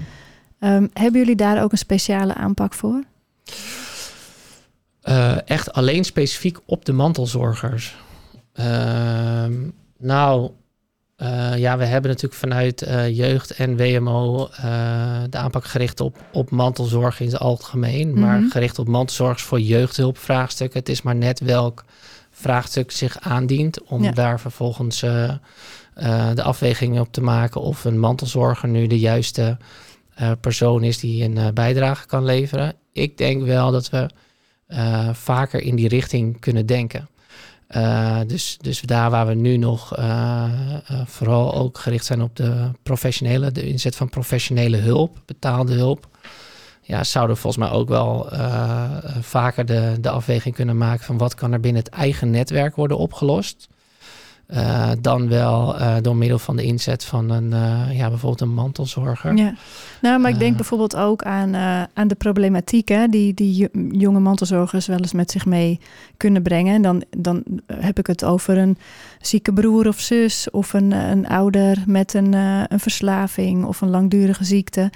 Ehm, 0.58 0.86
hebben 0.92 1.20
jullie 1.20 1.36
daar 1.36 1.62
ook 1.62 1.72
een 1.72 1.78
speciale 1.78 2.34
aanpak 2.34 2.74
voor? 2.74 3.02
Eh, 5.00 5.48
echt 5.48 5.72
alleen 5.72 6.04
specifiek 6.04 6.58
op 6.64 6.84
de 6.84 6.92
mantelzorgers. 6.92 7.96
Ehm, 8.52 9.52
nou, 9.98 10.50
eh, 11.16 11.58
ja, 11.58 11.78
we 11.78 11.84
hebben 11.84 12.10
natuurlijk 12.10 12.40
vanuit 12.40 12.82
eh, 12.82 13.16
jeugd 13.16 13.50
en 13.50 13.76
WMO 13.76 14.48
de 15.30 15.36
aanpak 15.38 15.64
gericht 15.64 16.00
op, 16.00 16.16
op 16.32 16.50
mantelzorg 16.50 17.20
in 17.20 17.26
het 17.26 17.38
algemeen. 17.38 18.20
Maar 18.20 18.40
Mhm. 18.40 18.50
gericht 18.50 18.78
op 18.78 18.88
mantelzorg 18.88 19.40
voor 19.40 19.60
jeugdhulpvraagstukken. 19.60 20.78
Het 20.78 20.88
is 20.88 21.02
maar 21.02 21.16
net 21.16 21.40
welk 21.40 21.84
vraagstuk 22.42 22.90
zich 22.90 23.20
aandient 23.20 23.82
om 23.82 24.02
Ja. 24.02 24.10
daar 24.10 24.40
vervolgens 24.40 25.02
eh, 25.02 25.24
eh, 25.94 26.34
de 26.34 26.42
afweging 26.42 27.00
op 27.00 27.12
te 27.12 27.20
maken 27.20 27.60
of 27.60 27.84
een 27.84 27.98
mantelzorger 27.98 28.68
nu 28.68 28.86
de 28.86 28.98
juiste 28.98 29.56
eh, 30.14 30.30
persoon 30.40 30.84
is 30.84 30.98
die 30.98 31.24
een 31.24 31.54
bijdrage 31.54 32.06
kan 32.06 32.24
leveren. 32.24 32.74
Ik 32.92 33.18
denk 33.18 33.42
wel 33.42 33.70
dat 33.70 33.90
we 33.90 34.10
vaker 35.12 35.60
in 35.60 35.76
die 35.76 35.88
richting 35.88 36.40
kunnen 36.40 36.66
denken. 36.66 37.08
Dus, 38.26 38.58
dus 38.60 38.80
daar 38.80 39.10
waar 39.10 39.26
we 39.26 39.34
nu 39.34 39.56
nog 39.56 39.92
vooral 41.04 41.54
ook 41.54 41.78
gericht 41.78 42.04
zijn 42.04 42.22
op 42.22 42.36
de 42.36 42.70
professionele, 42.82 43.52
de 43.52 43.68
inzet 43.68 43.96
van 43.96 44.08
professionele 44.08 44.76
hulp, 44.76 45.22
betaalde 45.26 45.74
hulp. 45.74 46.11
Ja, 46.84 47.04
zouden 47.04 47.34
we 47.34 47.40
volgens 47.40 47.64
mij 47.64 47.78
ook 47.78 47.88
wel 47.88 48.30
eh, 48.30 48.90
vaker 49.20 49.66
de, 49.66 49.96
de 50.00 50.10
afweging 50.10 50.54
kunnen 50.54 50.76
maken 50.76 51.04
van 51.04 51.18
wat 51.18 51.34
kan 51.34 51.52
er 51.52 51.60
binnen 51.60 51.82
het 51.82 51.92
eigen 51.92 52.30
netwerk 52.30 52.76
worden 52.76 52.98
opgelost. 52.98 53.68
Eh, 54.46 54.90
dan 55.00 55.28
wel 55.28 55.78
eh, 55.78 55.96
door 56.00 56.16
middel 56.16 56.38
van 56.38 56.56
de 56.56 56.62
inzet 56.62 57.04
van 57.04 57.30
een, 57.30 57.50
ja, 57.94 58.08
bijvoorbeeld 58.08 58.40
een 58.40 58.54
mantelzorger. 58.54 59.36
Ja. 59.36 59.54
Nou, 60.00 60.20
maar 60.20 60.30
ik 60.30 60.38
denk 60.38 60.56
bijvoorbeeld 60.56 60.96
ook 60.96 61.22
aan, 61.22 61.54
aan 61.94 62.08
de 62.08 62.14
problematiek 62.14 62.88
hè, 62.88 63.06
die, 63.08 63.34
die 63.34 63.54
jo- 63.54 63.88
jonge 63.90 64.20
mantelzorgers 64.20 64.86
wel 64.86 64.98
eens 64.98 65.12
met 65.12 65.30
zich 65.30 65.46
mee 65.46 65.80
kunnen 66.16 66.42
brengen. 66.42 66.74
En 66.74 66.82
dan, 66.82 67.04
dan 67.16 67.42
heb 67.66 67.98
ik 67.98 68.06
het 68.06 68.24
over 68.24 68.58
een 68.58 68.78
zieke 69.20 69.52
broer 69.52 69.88
of 69.88 70.00
zus 70.00 70.50
of 70.50 70.72
een, 70.72 70.90
een 70.92 71.28
ouder 71.28 71.82
met 71.86 72.14
een, 72.14 72.32
een 72.32 72.80
verslaving 72.80 73.64
of 73.64 73.80
een 73.80 73.90
langdurige 73.90 74.44
ziekte. 74.44 74.90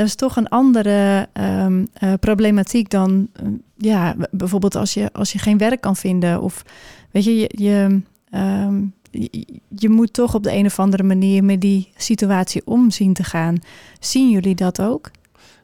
Dat 0.00 0.08
is 0.08 0.14
toch 0.14 0.36
een 0.36 0.48
andere 0.48 1.28
ehm, 1.32 1.84
eh, 1.92 2.12
problematiek 2.20 2.90
dan 2.90 3.28
eh, 3.32 3.46
ja, 3.76 4.16
bijvoorbeeld 4.30 4.74
als 4.74 4.94
je, 4.94 5.12
als 5.12 5.32
je 5.32 5.38
geen 5.38 5.58
werk 5.58 5.80
kan 5.80 5.96
vinden. 5.96 6.42
Of 6.42 6.64
weet 7.10 7.24
je, 7.24 7.36
je, 7.36 7.50
je, 7.56 8.00
ehm, 8.30 8.82
je, 9.10 9.46
je 9.76 9.88
moet 9.88 10.12
toch 10.12 10.34
op 10.34 10.42
de 10.42 10.52
een 10.52 10.66
of 10.66 10.78
andere 10.78 11.02
manier 11.02 11.44
met 11.44 11.60
die 11.60 11.92
situatie 11.96 12.62
om 12.64 12.90
zien 12.90 13.14
te 13.14 13.24
gaan. 13.24 13.58
Zien 13.98 14.30
jullie 14.30 14.54
dat 14.54 14.80
ook? 14.82 15.10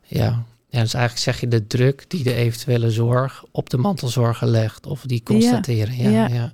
Ja. 0.03 0.45
ja, 0.69 0.81
dus 0.81 0.95
eigenlijk 0.95 1.25
zeg 1.25 1.41
je 1.41 1.49
de 1.49 1.67
druk 1.67 2.05
die 2.09 2.23
de 2.23 2.35
eventuele 2.35 2.91
zorg 2.91 3.45
op 3.51 3.71
de 3.71 3.79
mantelzorger 3.79 4.49
legt, 4.49 4.87
of 4.87 5.03
die 5.03 5.23
constateren. 5.23 5.97
Ja, 5.97 6.11
Ja. 6.11 6.29
ja. 6.29 6.35
ja, 6.35 6.53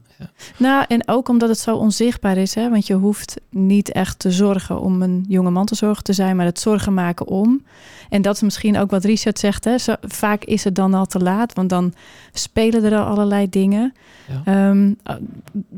Nou, 0.57 0.85
en 0.89 1.09
ook 1.09 1.29
omdat 1.29 1.49
het 1.49 1.59
zo 1.59 1.77
onzichtbaar 1.77 2.37
is, 2.37 2.55
hè? 2.55 2.71
want 2.71 2.87
je 2.87 2.95
hoeft 2.95 3.41
niet 3.51 3.93
echt 3.93 4.19
te 4.19 4.31
zorgen 4.31 4.81
om 4.81 5.03
een 5.03 5.25
jonge 5.29 5.51
mantelzorger 5.51 6.03
te 6.03 6.13
zijn, 6.13 6.37
maar 6.37 6.47
het 6.47 6.61
zorgen 6.61 6.95
maken 6.95 7.27
om. 7.27 7.63
En 8.09 8.23
dat 8.23 8.35
is 8.35 8.43
misschien 8.43 8.79
ook 8.79 8.91
wat 8.91 9.05
Richard 9.05 9.39
zegt. 9.39 9.65
Hè? 9.65 9.79
Zo, 9.79 9.95
vaak 10.03 10.45
is 10.45 10.65
het 10.65 10.75
dan 10.75 10.95
al 10.95 11.07
te 11.07 11.19
laat, 11.19 11.55
want 11.55 11.69
dan 11.69 11.95
spelen 12.33 12.85
er 12.85 12.99
al 12.99 13.05
allerlei 13.05 13.49
dingen. 13.49 13.95
Ja. 14.29 14.43
Ehm, 14.45 14.87
uh, 14.87 15.15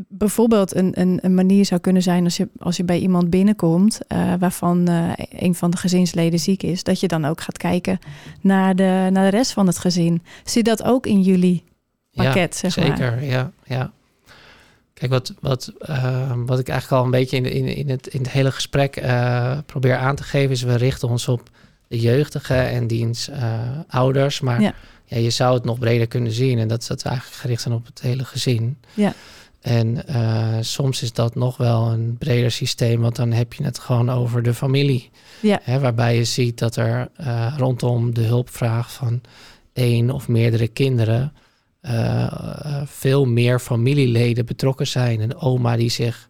bijvoorbeeld 0.08 0.74
een, 0.74 1.00
een, 1.00 1.18
een 1.22 1.34
manier 1.34 1.64
zou 1.64 1.80
kunnen 1.80 2.02
zijn 2.02 2.24
als 2.24 2.36
je, 2.36 2.48
als 2.58 2.76
je 2.76 2.84
bij 2.84 2.98
iemand 2.98 3.30
binnenkomt 3.30 4.00
eh, 4.06 4.34
waarvan 4.38 4.88
eh, 4.88 5.10
een 5.30 5.54
van 5.54 5.70
de 5.70 5.76
gezinsleden 5.76 6.38
ziek 6.38 6.62
is, 6.62 6.82
dat 6.82 7.00
je 7.00 7.08
dan 7.08 7.24
ook 7.24 7.40
gaat 7.40 7.58
kijken 7.58 7.98
naar 8.40 8.76
de, 8.76 9.08
naar 9.12 9.30
de 9.30 9.36
rest 9.36 9.52
van 9.52 9.66
het 9.66 9.78
gezin. 9.78 10.22
Zit 10.44 10.64
dat 10.64 10.82
ook 10.82 11.06
in 11.06 11.22
jullie 11.22 11.64
pakket, 12.14 12.56
zeg 12.56 12.76
maar? 12.76 12.86
Zeker, 12.86 13.24
ja, 13.24 13.50
ja. 13.64 13.92
Kijk, 15.08 15.26
wat, 15.26 15.34
wat, 15.40 15.72
eh, 15.78 16.32
wat 16.46 16.58
ik 16.58 16.68
eigenlijk 16.68 17.00
al 17.00 17.04
een 17.04 17.10
beetje 17.18 17.36
in, 17.36 17.44
in, 17.44 17.66
in, 17.66 17.90
het, 17.90 18.06
in 18.06 18.20
het 18.20 18.30
hele 18.30 18.50
gesprek 18.50 18.96
eh, 18.96 19.58
probeer 19.66 19.96
aan 19.96 20.16
te 20.16 20.22
geven, 20.22 20.50
is 20.50 20.62
we 20.62 20.76
richten 20.76 21.08
ons 21.08 21.28
op 21.28 21.50
de 21.88 22.00
jeugdigen 22.00 22.68
en 22.68 22.86
diens 22.86 23.28
eh, 23.28 23.60
ouders. 23.88 24.40
Maar 24.40 24.60
Ja. 24.60 24.74
ja. 25.04 25.16
je 25.18 25.30
zou 25.30 25.54
het 25.54 25.64
nog 25.64 25.78
breder 25.78 26.06
kunnen 26.06 26.32
zien. 26.32 26.58
En 26.58 26.68
dat 26.68 26.80
is 26.80 26.86
dat 26.86 27.02
we 27.02 27.08
eigenlijk 27.08 27.40
gericht 27.40 27.62
zijn 27.62 27.74
op 27.74 27.86
het 27.86 28.00
hele 28.00 28.24
gezin. 28.24 28.78
Ja. 28.94 29.12
En 29.60 30.06
eh, 30.06 30.56
soms 30.60 31.02
is 31.02 31.12
dat 31.12 31.34
nog 31.34 31.56
wel 31.56 31.90
een 31.90 32.16
breder 32.18 32.50
systeem, 32.50 33.00
want 33.00 33.16
dan 33.16 33.32
heb 33.32 33.52
je 33.52 33.64
het 33.64 33.78
gewoon 33.78 34.10
over 34.10 34.42
de 34.42 34.54
familie. 34.54 35.10
Ja. 35.40 35.60
Hè, 35.62 35.78
waarbij 35.80 36.16
je 36.16 36.24
ziet 36.24 36.58
dat 36.58 36.76
er 36.76 37.08
rondom 37.56 38.14
de 38.14 38.22
hulpvraag 38.22 38.92
van 38.92 39.20
één 39.72 40.10
of 40.10 40.28
meerdere 40.28 40.68
kinderen 40.68 41.32
eh, 41.84 42.22
eh, 42.22 42.82
veel 42.84 43.24
meer 43.24 43.58
familieleden 43.58 44.46
betrokken 44.46 44.86
zijn. 44.86 45.20
Een 45.20 45.36
oma 45.36 45.76
die 45.76 45.90
zich 45.90 46.28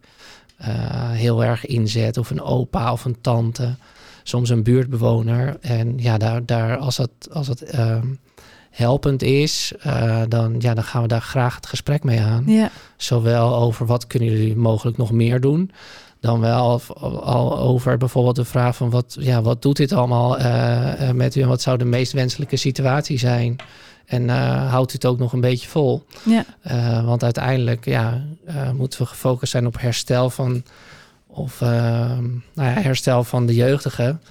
eh, 0.57 0.67
heel 1.11 1.43
erg 1.43 1.65
inzet, 1.65 2.17
of 2.17 2.29
een 2.29 2.41
opa 2.41 2.91
of 2.91 3.05
een 3.05 3.21
tante, 3.21 3.75
soms 4.23 4.49
een 4.49 4.63
buurtbewoner. 4.63 5.57
En 5.61 5.93
ja, 5.97 6.17
daar, 6.17 6.45
daar 6.45 6.77
als 6.77 6.95
dat, 6.95 7.09
als 7.31 7.47
dat 7.47 7.61
ehm, 7.61 8.07
helpend 8.69 9.21
is, 9.21 9.73
uh, 9.87 10.21
dan, 10.27 10.55
ja, 10.59 10.73
dan 10.73 10.83
gaan 10.83 11.01
we 11.01 11.07
daar 11.07 11.21
graag 11.21 11.55
het 11.55 11.65
gesprek 11.65 12.03
mee 12.03 12.21
aan. 12.21 12.43
Ja. 12.47 12.69
Zowel 12.97 13.55
over 13.55 13.85
wat 13.85 14.07
kunnen 14.07 14.29
jullie 14.29 14.55
mogelijk 14.55 14.97
nog 14.97 15.11
meer 15.11 15.41
doen, 15.41 15.71
dan 16.19 16.39
wel 16.39 16.81
al 17.21 17.59
over 17.59 17.97
bijvoorbeeld 17.97 18.35
de 18.35 18.45
vraag 18.45 18.75
van 18.75 18.89
wat, 18.89 19.17
ja, 19.19 19.41
wat 19.41 19.61
doet 19.61 19.77
dit 19.77 19.91
allemaal 19.91 20.39
uh, 20.39 21.11
met 21.11 21.35
u 21.35 21.41
en 21.41 21.47
wat 21.47 21.61
zou 21.61 21.77
de 21.77 21.85
meest 21.85 22.11
wenselijke 22.11 22.55
situatie 22.55 23.17
zijn? 23.17 23.59
En 24.05 24.23
uh, 24.23 24.71
houdt 24.71 24.91
u 24.91 24.93
het 24.93 25.05
ook 25.05 25.17
nog 25.17 25.33
een 25.33 25.41
beetje 25.41 25.67
vol? 25.67 26.05
Ja. 26.23 26.45
Uh, 26.67 27.05
want 27.05 27.23
uiteindelijk 27.23 27.85
ja, 27.85 28.23
uh, 28.47 28.71
moeten 28.71 28.99
we 28.99 29.05
gefocust 29.05 29.51
zijn 29.51 29.67
op 29.67 29.79
herstel 29.79 30.29
van, 30.29 30.63
of, 31.27 31.59
nou 31.59 32.41
ja, 32.53 32.63
herstel 32.63 33.23
van 33.23 33.45
de 33.45 33.55
jeugdigen. 33.55 34.21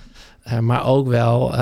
maar 0.61 0.87
ook 0.87 1.09
wel 1.09 1.57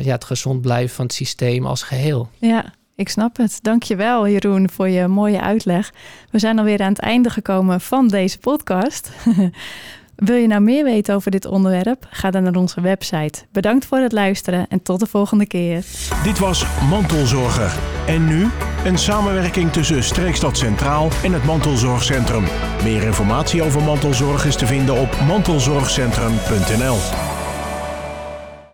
ja, 0.00 0.12
het 0.12 0.24
gezond 0.24 0.60
blijven 0.60 0.94
van 0.94 1.04
het 1.04 1.14
systeem 1.14 1.66
als 1.66 1.82
geheel. 1.82 2.30
Ja, 2.38 2.72
ik 2.94 3.08
snap 3.08 3.36
het. 3.36 3.58
Dankjewel 3.62 4.28
Jeroen 4.28 4.70
voor 4.70 4.88
je 4.88 5.06
mooie 5.08 5.40
uitleg. 5.40 5.92
We 6.30 6.38
zijn 6.38 6.58
alweer 6.58 6.80
aan 6.80 6.92
het 6.92 6.98
einde 6.98 7.30
gekomen 7.30 7.80
van 7.80 8.08
deze 8.08 8.38
podcast. 8.38 9.10
Wil 10.20 10.36
je 10.36 10.46
nou 10.46 10.60
meer 10.60 10.84
weten 10.84 11.14
over 11.14 11.30
dit 11.30 11.46
onderwerp? 11.46 12.06
Ga 12.10 12.30
dan 12.30 12.42
naar 12.42 12.56
onze 12.56 12.80
website. 12.80 13.44
Bedankt 13.52 13.86
voor 13.86 13.98
het 13.98 14.12
luisteren 14.12 14.66
en 14.68 14.82
tot 14.82 15.00
de 15.00 15.06
volgende 15.06 15.46
keer. 15.46 15.84
Dit 16.22 16.38
was 16.38 16.66
Mantelzorger. 16.88 17.72
En 18.06 18.26
nu 18.26 18.48
een 18.84 18.98
samenwerking 18.98 19.72
tussen 19.72 20.02
Streekstad 20.02 20.56
Centraal 20.56 21.08
en 21.22 21.32
het 21.32 21.44
Mantelzorgcentrum. 21.44 22.44
Meer 22.82 23.02
informatie 23.02 23.62
over 23.62 23.82
mantelzorg 23.82 24.44
is 24.44 24.56
te 24.56 24.66
vinden 24.66 25.00
op 25.00 25.16
mantelzorgcentrum.nl. 25.26 27.39